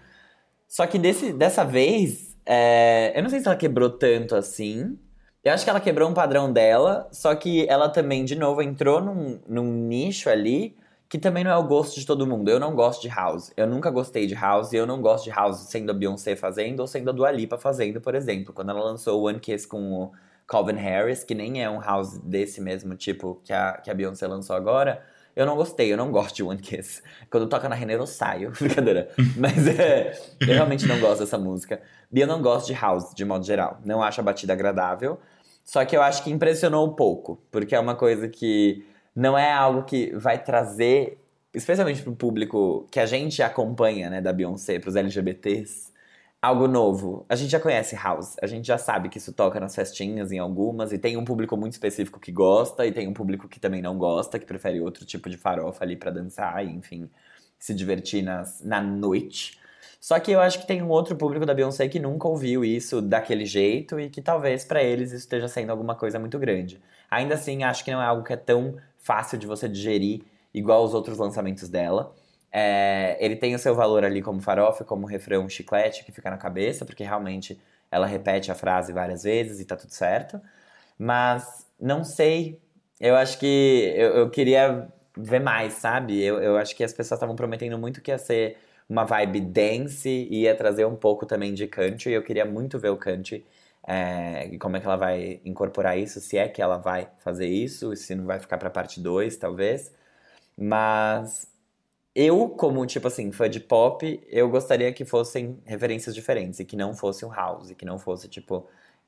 [0.68, 4.98] Só que desse, dessa vez, é, eu não sei se ela quebrou tanto assim.
[5.42, 9.00] Eu acho que ela quebrou um padrão dela, só que ela também, de novo, entrou
[9.00, 10.76] num, num nicho ali
[11.14, 12.50] que também não é o gosto de todo mundo.
[12.50, 13.52] Eu não gosto de house.
[13.56, 16.80] Eu nunca gostei de house e eu não gosto de house sendo a Beyoncé fazendo
[16.80, 18.52] ou sendo a Dua Lipa fazendo, por exemplo.
[18.52, 20.12] Quando ela lançou One Kiss com o
[20.44, 24.26] Calvin Harris, que nem é um house desse mesmo tipo que a, que a Beyoncé
[24.26, 25.04] lançou agora,
[25.36, 27.00] eu não gostei, eu não gosto de One Kiss.
[27.30, 29.08] Quando toca na Renner eu saio, brincadeira.
[29.36, 31.80] Mas é, eu realmente não gosto dessa música.
[32.12, 33.78] E eu não gosto de house, de modo geral.
[33.84, 35.20] Não acho a batida agradável.
[35.64, 38.84] Só que eu acho que impressionou um pouco, porque é uma coisa que
[39.14, 41.18] não é algo que vai trazer,
[41.52, 45.92] especialmente para o público que a gente acompanha, né, da Beyoncé, para os LGBTs,
[46.42, 47.24] algo novo.
[47.28, 50.38] A gente já conhece House, a gente já sabe que isso toca nas festinhas, em
[50.38, 53.80] algumas, e tem um público muito específico que gosta, e tem um público que também
[53.80, 57.08] não gosta, que prefere outro tipo de farofa ali para dançar, e, enfim,
[57.58, 59.58] se divertir nas, na noite.
[60.00, 63.00] Só que eu acho que tem um outro público da Beyoncé que nunca ouviu isso
[63.00, 66.78] daquele jeito e que talvez para eles isso esteja sendo alguma coisa muito grande.
[67.10, 70.82] Ainda assim, acho que não é algo que é tão fácil de você digerir, igual
[70.82, 72.14] os outros lançamentos dela.
[72.50, 76.38] É, ele tem o seu valor ali como farofa, como refrão chiclete que fica na
[76.38, 80.40] cabeça, porque realmente ela repete a frase várias vezes e tá tudo certo.
[80.98, 82.60] Mas não sei.
[83.00, 86.22] Eu acho que eu, eu queria ver mais, sabe?
[86.22, 88.56] Eu, eu acho que as pessoas estavam prometendo muito que ia ser
[88.88, 92.12] uma vibe dance e ia trazer um pouco também de country.
[92.12, 93.44] Eu queria muito ver o country
[93.86, 97.46] é, e como é que ela vai incorporar isso, se é que ela vai fazer
[97.46, 99.92] isso, se não vai ficar pra parte 2, talvez.
[100.56, 101.48] Mas
[102.14, 106.76] eu, como, tipo assim, fã de pop, eu gostaria que fossem referências diferentes e que
[106.76, 108.66] não fosse um house, que não fosse, tipo,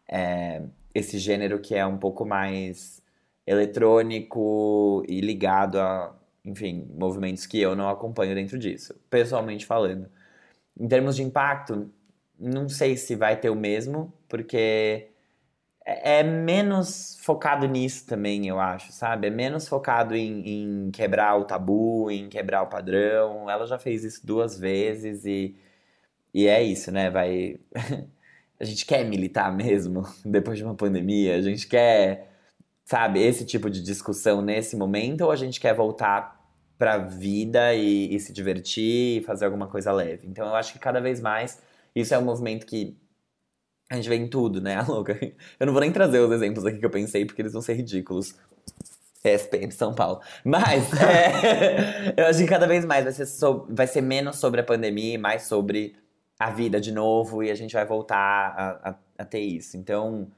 [0.08, 0.62] é,
[0.94, 3.02] esse gênero que é um pouco mais
[3.46, 6.14] eletrônico e ligado a,
[6.44, 10.08] enfim, movimentos que eu não acompanho dentro disso, pessoalmente falando.
[10.78, 11.90] Em termos de impacto,
[12.38, 15.10] não sei se vai ter o mesmo, porque
[15.86, 19.28] é, é menos focado nisso também, eu acho, sabe?
[19.28, 23.48] É menos focado em, em, quebrar o tabu, em quebrar o padrão.
[23.48, 25.56] Ela já fez isso duas vezes e,
[26.34, 27.10] e é isso, né?
[27.10, 27.58] Vai.
[28.60, 32.30] a gente quer militar mesmo depois de uma pandemia, a gente quer,
[32.84, 36.36] sabe, esse tipo de discussão nesse momento, ou a gente quer voltar
[36.78, 40.26] pra vida e, e se divertir e fazer alguma coisa leve.
[40.26, 41.62] Então eu acho que cada vez mais
[41.96, 42.96] isso é um movimento que
[43.90, 44.76] a gente vê em tudo, né?
[44.78, 45.18] A louca.
[45.58, 47.74] Eu não vou nem trazer os exemplos aqui que eu pensei, porque eles vão ser
[47.74, 48.34] ridículos.
[49.24, 50.20] SPM São Paulo.
[50.44, 54.60] Mas é, eu acho que cada vez mais vai ser, so, vai ser menos sobre
[54.60, 55.96] a pandemia e mais sobre
[56.38, 57.42] a vida de novo.
[57.42, 59.76] E a gente vai voltar a, a, a ter isso.
[59.76, 60.30] Então,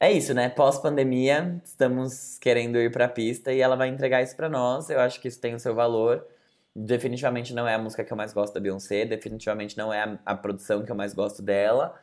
[0.00, 0.48] é isso, né?
[0.48, 4.88] Pós-pandemia, estamos querendo ir pra pista e ela vai entregar isso pra nós.
[4.88, 6.26] Eu acho que isso tem o seu valor.
[6.74, 10.18] Definitivamente não é a música que eu mais gosto da Beyoncé, definitivamente não é a,
[10.26, 11.94] a produção que eu mais gosto dela.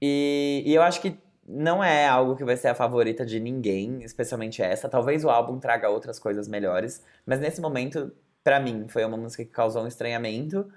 [0.00, 1.16] E, e, eu acho que
[1.46, 4.88] não é algo que vai ser a favorita de ninguém, especialmente essa.
[4.88, 9.44] Talvez o álbum traga outras coisas melhores, mas nesse momento, para mim, foi uma música
[9.44, 10.70] que causou um estranhamento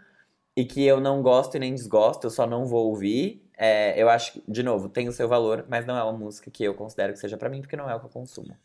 [0.56, 3.48] e que eu não gosto e nem desgosto, eu só não vou ouvir.
[3.58, 6.50] É, eu acho que, de novo, tem o seu valor, mas não é uma música
[6.52, 8.56] que eu considero que seja para mim, porque não é o que eu consumo.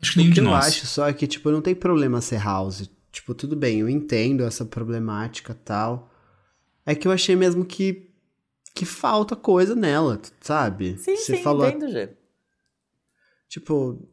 [0.00, 2.38] Acho que nem o que eu acho só é que, tipo, não tem problema ser
[2.42, 2.90] house.
[3.16, 6.10] Tipo, tudo bem, eu entendo essa problemática tal.
[6.84, 8.10] É que eu achei mesmo que
[8.74, 10.98] que falta coisa nela, sabe?
[10.98, 11.66] Sim, Você sim, falou...
[11.66, 12.10] entendo, Gê.
[13.48, 14.06] Tipo,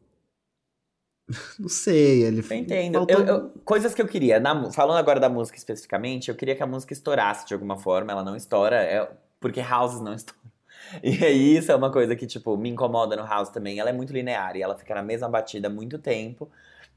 [1.60, 2.94] não sei, ele Eu entendo.
[2.94, 3.18] Faltou...
[3.18, 4.40] Eu, eu, coisas que eu queria.
[4.40, 8.10] Na, falando agora da música especificamente, eu queria que a música estourasse de alguma forma.
[8.10, 9.06] Ela não estoura, é,
[9.38, 10.50] porque houses não estouram.
[11.02, 13.78] E aí, isso é uma coisa que, tipo, me incomoda no house também.
[13.78, 16.50] Ela é muito linear e ela fica na mesma batida há muito tempo.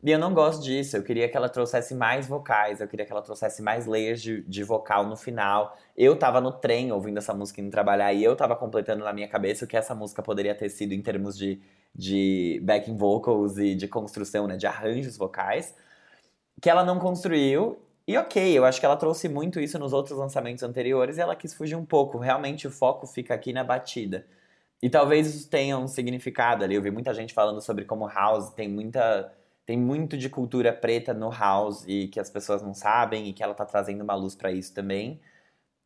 [0.04, 0.96] E eu não gosto disso.
[0.96, 4.42] Eu queria que ela trouxesse mais vocais, eu queria que ela trouxesse mais layers de,
[4.44, 5.76] de vocal no final.
[5.96, 9.28] Eu tava no trem ouvindo essa música indo trabalhar e eu tava completando na minha
[9.28, 11.60] cabeça o que essa música poderia ter sido em termos de,
[11.94, 15.74] de backing vocals e de construção, né, de arranjos vocais.
[16.62, 17.80] que ela não construiu.
[18.08, 21.36] E ok, eu acho que ela trouxe muito isso nos outros lançamentos anteriores e ela
[21.36, 22.18] quis fugir um pouco.
[22.18, 24.26] Realmente o foco fica aqui na batida.
[24.82, 26.76] E talvez isso tenha um significado ali.
[26.76, 29.34] Eu vi muita gente falando sobre como House tem muita.
[29.68, 33.44] Tem muito de cultura preta no House e que as pessoas não sabem e que
[33.44, 35.20] ela tá trazendo uma luz para isso também.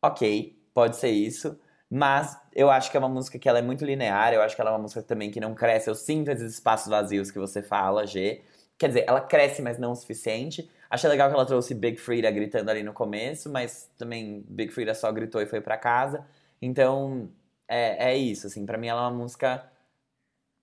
[0.02, 1.58] Ok, pode ser isso.
[1.90, 4.60] Mas eu acho que é uma música que ela é muito linear, eu acho que
[4.62, 5.90] ela é uma música também que não cresce.
[5.90, 8.42] Eu sinto esses espaços vazios que você fala, G.
[8.78, 10.70] Quer dizer, ela cresce, mas não o suficiente.
[10.88, 14.94] Achei legal que ela trouxe Big Frida gritando ali no começo, mas também Big Frida
[14.94, 16.24] só gritou e foi para casa.
[16.62, 17.28] Então,
[17.68, 19.68] é, é isso, assim, para mim ela é uma música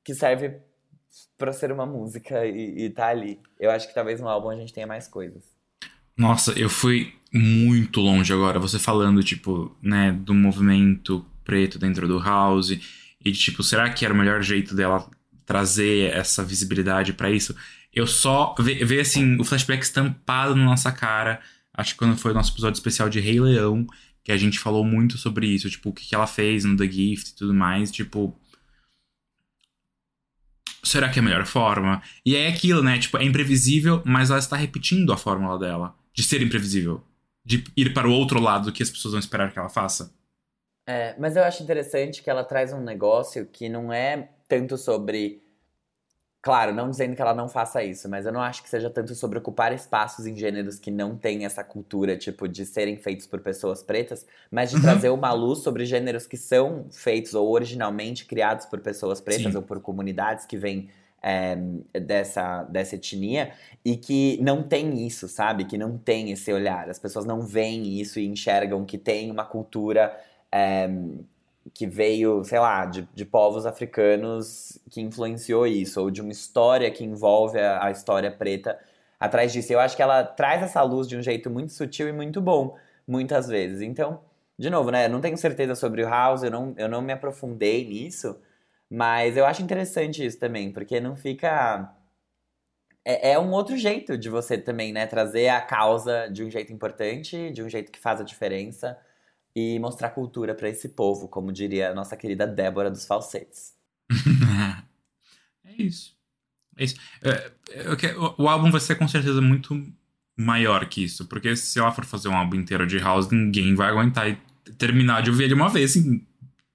[0.04, 0.62] que serve
[1.38, 3.40] para ser uma música e, e tá ali.
[3.60, 5.44] Eu acho que talvez no álbum a gente tenha mais coisas.
[6.18, 12.20] Nossa, eu fui muito longe agora, você falando, tipo, né, do movimento preto dentro do
[12.20, 12.78] house.
[13.24, 15.10] E, tipo, será que era o melhor jeito dela
[15.46, 17.56] trazer essa visibilidade para isso?
[17.94, 21.40] Eu só ver, assim, o flashback estampado na nossa cara.
[21.74, 23.88] Acho que quando foi o nosso episódio especial de Rei Leão,
[24.24, 27.32] que a gente falou muito sobre isso, tipo, o que ela fez no The Gift
[27.32, 28.38] e tudo mais, tipo.
[30.84, 32.02] Será que é a melhor forma?
[32.26, 32.98] E é aquilo, né?
[32.98, 37.04] Tipo, é imprevisível, mas ela está repetindo a fórmula dela de ser imprevisível.
[37.46, 40.14] De ir para o outro lado do que as pessoas vão esperar que ela faça.
[40.88, 45.42] É, mas eu acho interessante que ela traz um negócio que não é tanto sobre.
[46.50, 49.14] Claro, não dizendo que ela não faça isso, mas eu não acho que seja tanto
[49.14, 53.40] sobre ocupar espaços em gêneros que não têm essa cultura, tipo, de serem feitos por
[53.40, 54.82] pessoas pretas, mas de uhum.
[54.82, 59.58] trazer uma luz sobre gêneros que são feitos ou originalmente criados por pessoas pretas Sim.
[59.58, 60.90] ou por comunidades que vêm
[61.22, 61.56] é,
[62.00, 63.52] dessa, dessa etnia
[63.86, 65.66] e que não tem isso, sabe?
[65.66, 66.90] Que não tem esse olhar.
[66.90, 70.20] As pessoas não veem isso e enxergam que tem uma cultura
[70.52, 70.90] é,
[71.74, 76.90] que veio, sei lá, de, de povos africanos que influenciou isso, ou de uma história
[76.92, 78.80] que envolve a, a história preta
[79.20, 79.74] atrás disso.
[79.74, 82.78] Eu acho que ela traz essa luz de um jeito muito sutil e muito bom,
[83.08, 83.82] muitas vezes.
[83.82, 84.22] Então,
[84.58, 85.06] de novo, né?
[85.06, 88.40] Eu não tenho certeza sobre o House, eu não, eu não me aprofundei nisso.
[88.90, 91.94] Mas eu acho interessante isso também, porque não fica.
[93.06, 95.08] É, é, um outro jeito de você também, né?
[95.08, 98.98] Trazer a causa de um jeito importante, de um jeito que faz a diferença
[99.56, 103.74] e mostrar cultura para esse povo, como diria a nossa querida Débora dos falsetes.
[105.66, 106.16] é isso.
[106.78, 106.96] É isso.
[107.22, 109.76] É, é, o álbum vai ser com certeza muito
[110.38, 113.90] maior que isso, porque se ela for fazer um álbum inteiro de house, ninguém vai
[113.90, 114.38] aguentar e
[114.78, 115.92] terminar de ouvir ele uma vez.
[115.92, 116.26] Assim,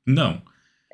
[0.06, 0.42] não.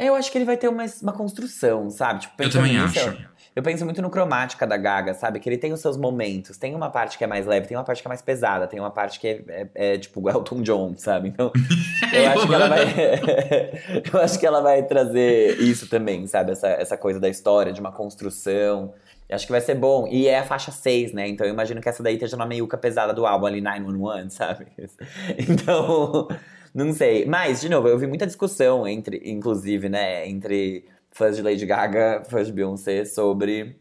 [0.01, 2.21] Eu acho que ele vai ter uma, uma construção, sabe?
[2.21, 3.19] Tipo, eu também nisso, acho.
[3.55, 5.39] Eu penso muito no cromática da Gaga, sabe?
[5.39, 6.57] Que ele tem os seus momentos.
[6.57, 8.81] Tem uma parte que é mais leve, tem uma parte que é mais pesada, tem
[8.81, 11.29] uma parte que é, é, é tipo Elton John, sabe?
[11.29, 11.53] Então,
[12.15, 12.85] eu acho que ela vai.
[14.15, 16.53] eu acho que ela vai trazer isso também, sabe?
[16.53, 18.95] Essa, essa coisa da história, de uma construção.
[19.29, 20.09] Eu acho que vai ser bom.
[20.09, 21.29] E é a faixa 6, né?
[21.29, 24.67] Então eu imagino que essa daí esteja na meiuca pesada do álbum ali, 911, sabe?
[25.39, 26.29] Então.
[26.75, 27.25] Não sei.
[27.27, 32.23] Mas, de novo, eu vi muita discussão entre, inclusive, né, entre fãs de Lady Gaga,
[32.29, 33.77] fãs de Beyoncé, sobre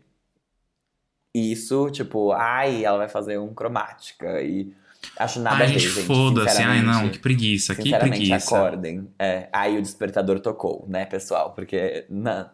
[1.33, 4.73] isso, tipo, ai, ela vai fazer um cromática e
[5.17, 6.05] acho nada ai, a ver, gente.
[6.05, 8.35] Foda-se, ai não, que preguiça, que preguiça.
[8.35, 9.07] acordem.
[9.17, 11.53] É, aí o despertador tocou, né, pessoal?
[11.53, 12.49] Porque, não,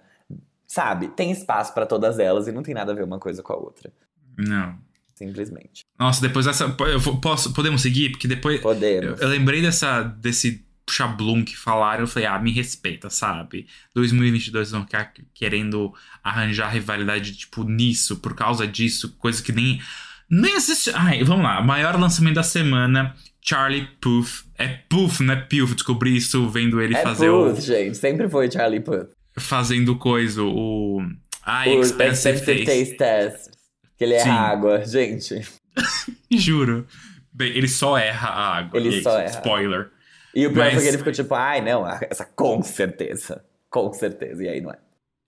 [0.68, 3.54] sabe, tem espaço para todas elas e não tem nada a ver uma coisa com
[3.54, 3.92] a outra.
[4.38, 4.78] Não.
[5.16, 5.86] Simplesmente.
[5.98, 6.76] Nossa, depois dessa.
[6.92, 8.12] Eu posso, podemos seguir?
[8.12, 8.60] Porque depois.
[8.60, 9.20] Podemos.
[9.22, 12.02] Eu, eu lembrei dessa, desse chablum que falaram.
[12.04, 13.66] Eu falei, ah, me respeita, sabe?
[13.94, 15.94] 2022 vão ficar querendo
[16.24, 19.82] arranjar rivalidade, tipo, nisso, por causa disso, coisa que nem.
[20.30, 20.92] Nem existe.
[20.94, 21.62] Ai, vamos lá.
[21.62, 23.16] Maior lançamento da semana.
[23.42, 24.44] Charlie Puth.
[24.58, 25.76] É Puth, não é Puth.
[25.76, 27.62] Descobri isso vendo ele é fazer Puth, o.
[27.62, 27.96] gente.
[27.96, 29.10] Sempre foi Charlie Puth.
[29.38, 31.02] Fazendo coisa, o.
[31.46, 32.98] Ai, o Expensive, expensive Taste.
[32.98, 33.55] taste Test.
[33.98, 35.42] Que ele erra a água, gente.
[36.32, 36.88] Juro.
[37.32, 38.80] Bem, ele só erra a água.
[38.80, 39.30] Ele só erra.
[39.30, 39.92] Spoiler.
[40.34, 40.74] E o pior Mas...
[40.74, 43.44] foi que ele ficou tipo, ai, não, essa com certeza.
[43.70, 44.44] Com certeza.
[44.44, 44.78] E aí não é.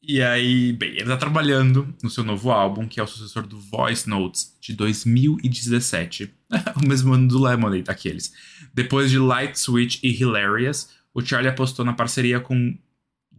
[0.01, 3.59] E aí, bem, ele tá trabalhando no seu novo álbum, que é o sucessor do
[3.59, 6.33] Voice Notes, de 2017.
[6.81, 8.33] o mesmo ano do Lemonade, aqueles.
[8.73, 12.77] Depois de Light Switch e Hilarious, o Charlie apostou na parceria com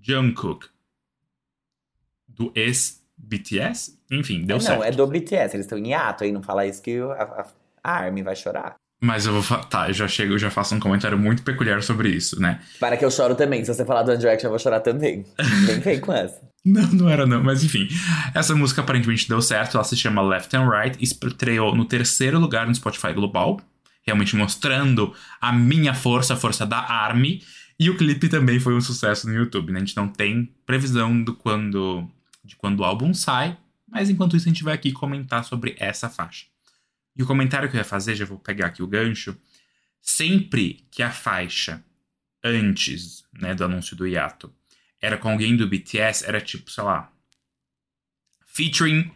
[0.03, 0.67] Jungkook,
[2.27, 2.53] do
[3.31, 4.79] ex-BTS, enfim, deu é, certo.
[4.79, 7.47] Não, é do BTS, eles estão em hiato aí, não fala isso que a, a,
[7.85, 8.77] a Armin vai chorar.
[9.01, 12.09] Mas eu vou tá, eu já chego, eu já faço um comentário muito peculiar sobre
[12.09, 12.61] isso, né?
[12.81, 13.65] Para que eu choro também.
[13.65, 15.25] Se você falar do One Direction, eu vou chorar também.
[15.67, 16.41] Nem vem com essa.
[16.65, 17.87] Não, não era não, mas enfim.
[18.35, 22.67] Essa música aparentemente deu certo, ela se chama Left and Right, estreou no terceiro lugar
[22.67, 23.61] no Spotify Global,
[24.05, 27.41] realmente mostrando a minha força, a força da ARMY.
[27.81, 29.79] E o clipe também foi um sucesso no YouTube, né?
[29.79, 32.11] A gente não tem previsão do quando,
[32.49, 36.09] de quando o álbum sai, mas enquanto isso, a gente vai aqui comentar sobre essa
[36.09, 36.47] faixa.
[37.15, 39.37] E o comentário que eu ia fazer, já vou pegar aqui o gancho.
[40.01, 41.85] Sempre que a faixa
[42.43, 44.53] antes né, do anúncio do hiato
[45.01, 47.13] era com alguém do BTS, era tipo, sei lá,
[48.47, 49.13] featuring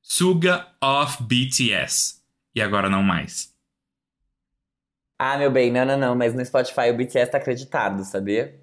[0.00, 2.22] Suga of BTS.
[2.54, 3.54] E agora não mais.
[5.18, 8.60] Ah, meu bem, não, não, não, mas no Spotify o BTS tá acreditado, sabia?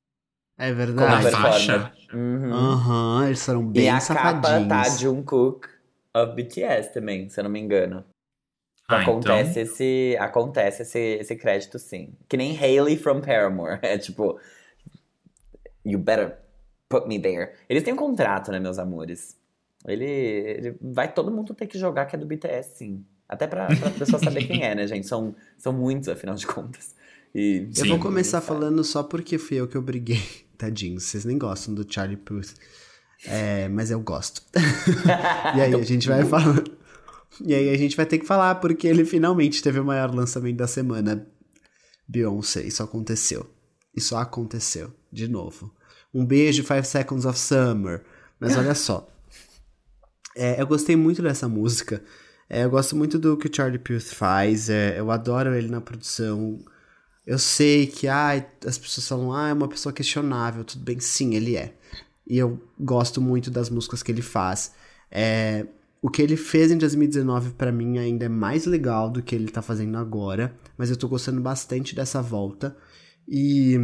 [0.61, 1.27] É verdade.
[1.27, 1.91] A faixa.
[2.13, 2.53] Uhum.
[2.53, 4.67] Aham, eles foram bem e a capa safadinhos.
[4.67, 5.67] tá Jungkook
[6.15, 8.05] of BTS também, se eu não me engano.
[8.87, 9.63] Ah, acontece então.
[9.63, 12.13] esse, acontece esse, esse crédito sim.
[12.29, 13.79] Que nem Hailey from Paramore.
[13.81, 14.39] É tipo,
[15.83, 16.37] you better
[16.87, 17.53] put me there.
[17.67, 19.35] Eles têm um contrato, né, meus amores?
[19.87, 23.03] Ele, ele vai todo mundo ter que jogar que é do BTS, sim.
[23.27, 25.07] Até pra, pra pessoa saber quem é, né, gente?
[25.07, 26.93] São, são muitos, afinal de contas.
[27.33, 30.21] E, Eu vou começar falando só porque fui eu que eu briguei.
[30.61, 32.53] Tadinho, vocês nem gostam do Charlie Puth.
[33.25, 34.43] É, mas eu gosto.
[35.55, 36.63] E aí a gente vai falar.
[37.43, 40.57] E aí a gente vai ter que falar porque ele finalmente teve o maior lançamento
[40.57, 41.27] da semana.
[42.07, 43.49] Beyoncé, isso aconteceu.
[43.95, 45.73] Isso aconteceu, de novo.
[46.13, 48.03] Um beijo, Five Seconds of Summer.
[48.39, 49.09] Mas olha só.
[50.35, 52.03] É, eu gostei muito dessa música.
[52.49, 54.69] É, eu gosto muito do que o Charlie Puth faz.
[54.69, 56.59] é, eu adoro ele na produção.
[57.31, 60.63] Eu sei que ai, as pessoas falam, ah, é uma pessoa questionável.
[60.65, 61.73] Tudo bem, sim, ele é.
[62.27, 64.73] E eu gosto muito das músicas que ele faz.
[65.09, 65.65] É,
[66.01, 69.49] o que ele fez em 2019 pra mim ainda é mais legal do que ele
[69.49, 72.75] tá fazendo agora, mas eu tô gostando bastante dessa volta.
[73.27, 73.77] E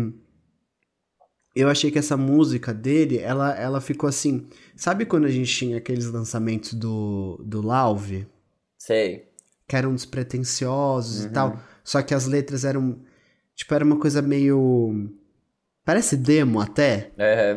[1.55, 4.47] eu achei que essa música dele, ela, ela ficou assim.
[4.75, 8.27] Sabe quando a gente tinha aqueles lançamentos do, do Lauve?
[8.77, 9.25] Sei.
[9.67, 11.27] Que eram despretensiosos Uhum.
[11.27, 11.59] e tal.
[11.83, 12.99] Só que as letras eram.
[13.57, 15.09] Tipo, era uma coisa meio.
[15.83, 17.11] Parece demo até.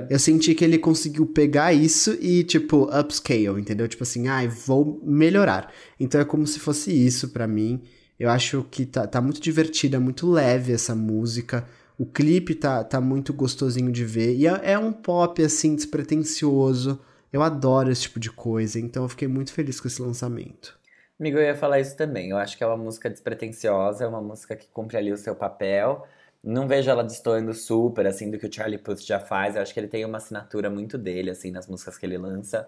[0.09, 3.87] Eu senti que ele conseguiu pegar isso e, tipo, upscale, entendeu?
[3.87, 5.71] Tipo assim, ai, vou melhorar.
[5.99, 7.83] Então é como se fosse isso pra mim.
[8.19, 11.67] Eu acho que tá, tá muito divertida, muito leve essa música.
[11.99, 14.37] O clipe tá, tá muito gostosinho de ver.
[14.37, 16.99] E é, é um pop, assim, despretensioso.
[17.33, 18.81] Eu adoro esse tipo de coisa.
[18.81, 20.80] Então eu fiquei muito feliz com esse lançamento.
[21.21, 22.31] Amigo, eu ia falar isso também.
[22.31, 25.37] Eu acho que é uma música despretensiosa, é uma música que cumpre ali o seu
[25.37, 26.07] papel.
[26.43, 29.55] Não vejo ela destoando super, assim, do que o Charlie Puth já faz.
[29.55, 32.67] Eu acho que ele tem uma assinatura muito dele, assim, nas músicas que ele lança.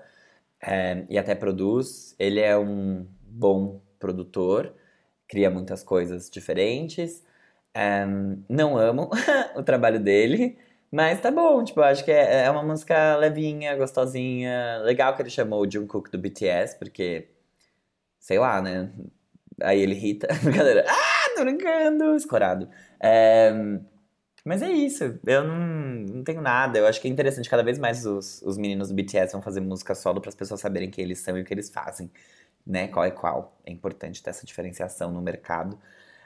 [0.62, 2.14] é, e até produz.
[2.18, 4.74] Ele é um bom produtor,
[5.28, 7.24] cria muitas coisas diferentes.
[7.74, 8.04] É,
[8.48, 9.10] não amo
[9.56, 10.58] o trabalho dele,
[10.90, 11.64] mas tá bom.
[11.64, 14.78] Tipo, acho que é, é uma música levinha, gostosinha.
[14.84, 17.28] Legal que ele chamou o Jungkook do BTS, porque
[18.22, 18.92] sei lá, né?
[19.62, 20.28] Aí ele irrita.
[20.44, 20.86] Brincadeira.
[20.88, 22.70] Ah, tô brincando, escorado.
[23.00, 23.52] É,
[24.44, 25.20] Mas é isso.
[25.26, 25.58] Eu não,
[26.16, 26.78] não tenho nada.
[26.78, 27.48] Eu acho que é interessante.
[27.50, 30.60] Cada vez mais os, os meninos do BTS vão fazer música solo para as pessoas
[30.60, 32.10] saberem quem eles são e o que eles fazem.
[32.66, 32.88] Né?
[32.88, 33.60] Qual é qual.
[33.64, 35.78] É importante ter essa diferenciação no mercado.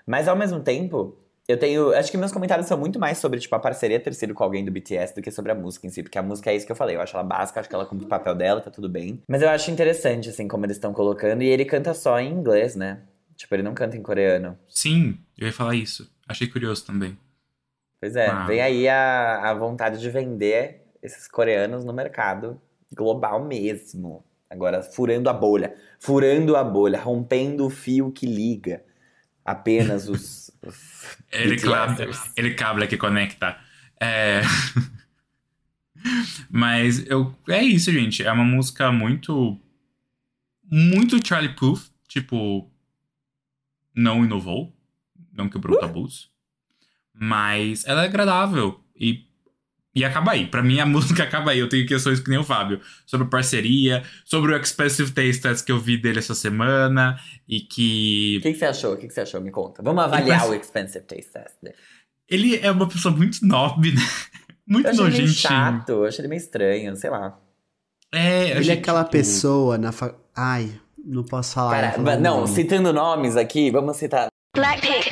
[0.06, 1.18] Mas ao mesmo tempo,
[1.48, 1.92] eu tenho.
[1.94, 4.64] Acho que meus comentários são muito mais sobre, tipo, a parceria ter sido com alguém
[4.64, 6.02] do BTS do que sobre a música em si.
[6.02, 6.96] Porque a música é isso que eu falei.
[6.96, 9.22] Eu acho ela básica, acho que ela cumpre o papel dela, tá tudo bem.
[9.28, 11.42] Mas eu acho interessante, assim, como eles estão colocando.
[11.42, 13.02] E ele canta só em inglês, né?
[13.36, 14.58] Tipo, ele não canta em coreano.
[14.68, 16.10] Sim, eu ia falar isso.
[16.28, 17.16] Achei curioso também.
[18.00, 18.44] Pois é, Ah.
[18.46, 22.60] vem aí a, a vontade de vender esses coreanos no mercado
[22.94, 24.24] global mesmo.
[24.48, 25.74] Agora, furando a bolha.
[25.98, 28.82] Furando a bolha, rompendo o fio que liga
[29.46, 30.50] apenas os.
[30.62, 32.32] os Ele, cla- BTSers.
[32.36, 33.56] ele cable que conecta.
[34.00, 34.42] É...
[36.50, 38.22] Mas eu, é isso, gente.
[38.22, 39.58] É uma música muito.
[40.64, 41.90] Muito Charlie Puth.
[42.08, 42.70] Tipo.
[43.94, 44.76] Não inovou.
[45.32, 46.30] Não quebrou tabus.
[47.12, 48.80] Mas ela é agradável.
[48.94, 49.25] E,
[49.96, 50.46] e acaba aí.
[50.46, 51.58] Pra mim, a música acaba aí.
[51.58, 52.80] Eu tenho questões que nem o Fábio.
[53.06, 54.02] Sobre parceria.
[54.24, 57.18] Sobre o Expensive Taste Test que eu vi dele essa semana.
[57.48, 58.36] E que.
[58.38, 58.92] O que, que você achou?
[58.92, 59.40] O que, que você achou?
[59.40, 59.82] Me conta.
[59.82, 61.74] Vamos avaliar o Expensive Taste Test dele.
[62.28, 64.00] Ele é uma pessoa muito nobre, né?
[64.68, 65.32] Muito Eu achei ele meio nojentinho.
[65.32, 67.38] chato, eu achei ele meio estranho, sei lá.
[68.12, 70.12] É, eu Ele é aquela tipo, pessoa na fa...
[70.34, 70.72] Ai,
[71.04, 71.92] não posso falar.
[71.92, 72.52] Cara, não, nome.
[72.52, 74.26] citando nomes aqui, vamos citar.
[74.56, 75.10] Blackpink,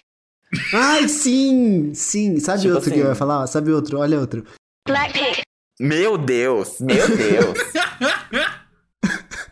[0.73, 1.93] Ai, sim!
[1.95, 2.41] Sim!
[2.41, 3.05] Sabe Tipo outro que assim.
[3.05, 3.47] eu ia falar?
[3.47, 3.99] Sabe outro?
[4.01, 4.45] Olha outro.
[4.87, 5.43] Blackpink,
[5.81, 7.59] Meu Deus, meu Deus.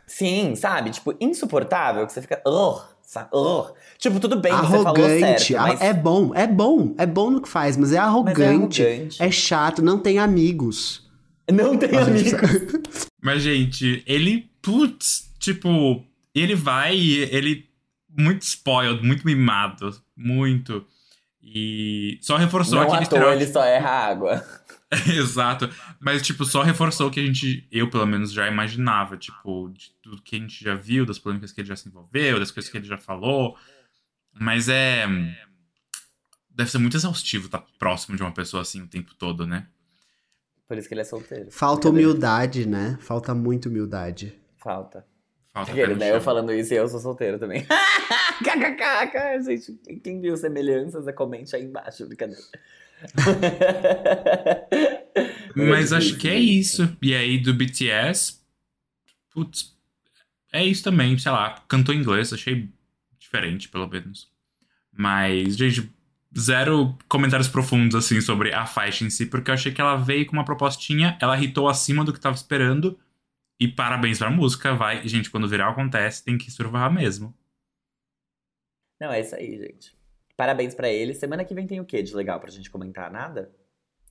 [0.06, 0.90] Sim, sabe?
[0.90, 2.42] Tipo, insuportável, que você fica.
[2.46, 3.28] Ugh, sabe?
[3.32, 3.72] Ugh.
[3.98, 5.44] Tipo, tudo bem, você falou arrogante.
[5.54, 6.94] certo, mas, É bom, é bom.
[6.98, 8.82] É bom no que faz, mas é mas é arrogante.
[8.82, 9.22] arrogante.
[9.22, 11.08] É chato, não tem amigos.
[11.50, 12.82] Não tem A gente amigo.
[13.22, 16.04] Mas, gente, ele, putz, tipo,
[16.34, 17.66] ele vai, ele
[18.16, 20.84] muito spoiled, muito mimado, muito.
[21.42, 23.42] E só reforçou Não aquele à toa, estereótipo.
[23.44, 24.44] ele só erra água.
[25.08, 25.68] Exato.
[25.98, 29.16] Mas, tipo, só reforçou o que a gente, eu pelo menos, já imaginava.
[29.16, 32.38] Tipo, de tudo que a gente já viu, das polêmicas que ele já se envolveu,
[32.38, 33.56] das coisas que ele já falou.
[34.32, 35.06] Mas é.
[36.50, 39.66] Deve ser muito exaustivo estar próximo de uma pessoa assim o tempo todo, né?
[40.68, 41.50] Por isso que ele é solteiro.
[41.50, 42.98] Falta humildade, né?
[43.00, 44.38] Falta muito humildade.
[44.58, 45.06] Falta.
[45.52, 46.14] Falta no né?
[46.14, 47.66] Eu falando isso e eu sou solteiro também.
[48.42, 50.00] KKK, gente.
[50.00, 52.42] Quem viu semelhanças, é comente aí embaixo, brincadeira.
[55.54, 56.96] Mas acho que é isso.
[57.00, 58.40] E aí do BTS.
[59.30, 59.76] Putz.
[60.52, 61.62] É isso também, sei lá.
[61.68, 62.68] Cantou em inglês, achei
[63.18, 64.30] diferente, pelo menos.
[64.92, 65.90] Mas, gente,
[66.38, 70.26] zero comentários profundos, assim, sobre a faixa em si, porque eu achei que ela veio
[70.26, 72.98] com uma propostinha, ela hitou acima do que tava esperando.
[73.58, 75.06] E parabéns pra música, vai.
[75.06, 77.34] Gente, quando virar acontece, tem que survar mesmo.
[79.00, 79.94] Não, é isso aí, gente.
[80.42, 81.14] Parabéns pra ele.
[81.14, 83.08] Semana que vem tem o que de legal pra gente comentar?
[83.12, 83.48] Nada?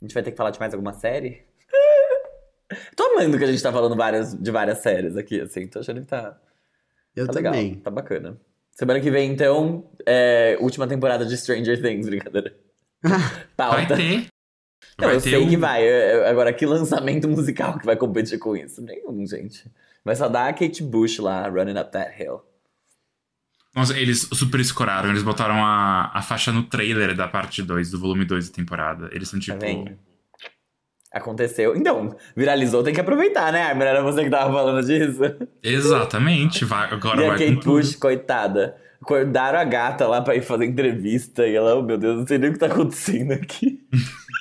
[0.01, 1.43] A gente vai ter que falar de mais alguma série?
[2.95, 5.67] Tô amando que a gente tá falando várias, de várias séries aqui, assim.
[5.67, 6.39] Tô achando que tá,
[7.13, 7.51] Eu tá também.
[7.71, 8.39] legal, tá bacana.
[8.71, 12.55] Semana que vem, então, é, última temporada de Stranger Things, brincadeira.
[13.03, 13.19] Vai
[13.57, 13.97] Pauta.
[13.97, 14.27] ter.
[14.97, 15.83] Não, vai eu ter sei o- que vai.
[15.83, 18.81] Eu- Agora, que lançamento musical que vai competir com isso?
[18.81, 19.69] Nenhum, gente.
[20.05, 22.41] Vai só dar a Kate Bush lá, Running Up That Hill.
[23.75, 25.09] Nossa, eles super escoraram.
[25.09, 29.09] Eles botaram a, a faixa no trailer da parte 2, do volume 2 da temporada.
[29.13, 29.59] Eles são Tá tipo.
[29.59, 29.97] vendo?
[31.13, 31.75] Aconteceu.
[31.75, 33.83] Então, viralizou, tem que aproveitar, né, Armin?
[33.83, 35.21] Era você que tava falando disso.
[35.61, 36.63] Exatamente.
[36.63, 37.65] Vai, agora e a vai com Kate.
[37.65, 38.77] Bush, coitada.
[39.01, 42.37] Acordaram a gata lá pra ir fazer entrevista e ela, oh meu Deus, não sei
[42.37, 43.79] nem o que tá acontecendo aqui.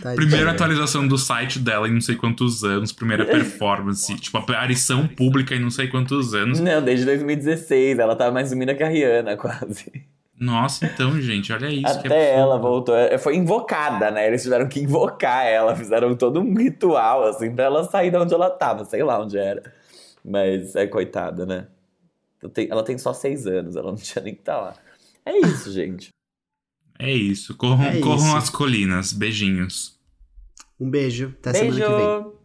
[0.00, 0.16] Tadinha.
[0.16, 2.92] Primeira atualização do site dela em não sei quantos anos.
[2.92, 4.14] Primeira performance.
[4.16, 6.60] tipo, aparição pública em não sei quantos anos.
[6.60, 10.04] Não, desde 2016, ela tava mais sumida que a Rihanna, quase.
[10.38, 12.00] Nossa, então, gente, olha isso.
[12.00, 12.94] que Até ela voltou.
[12.94, 14.26] É, Foi invocada, né?
[14.26, 18.34] Eles tiveram que invocar ela, fizeram todo um ritual, assim, pra ela sair de onde
[18.34, 19.62] ela tava, sei lá onde era.
[20.22, 21.66] Mas é coitada, né?
[22.68, 24.74] Ela tem só seis anos, ela não tinha nem que estar lá.
[25.24, 26.10] É isso, gente.
[26.98, 27.54] É isso.
[27.56, 28.36] Corram, É corram isso.
[28.36, 29.12] as colinas.
[29.12, 29.98] Beijinhos.
[30.78, 31.34] Um beijo.
[31.38, 31.96] Até semana que vem.
[31.96, 32.35] Beijo!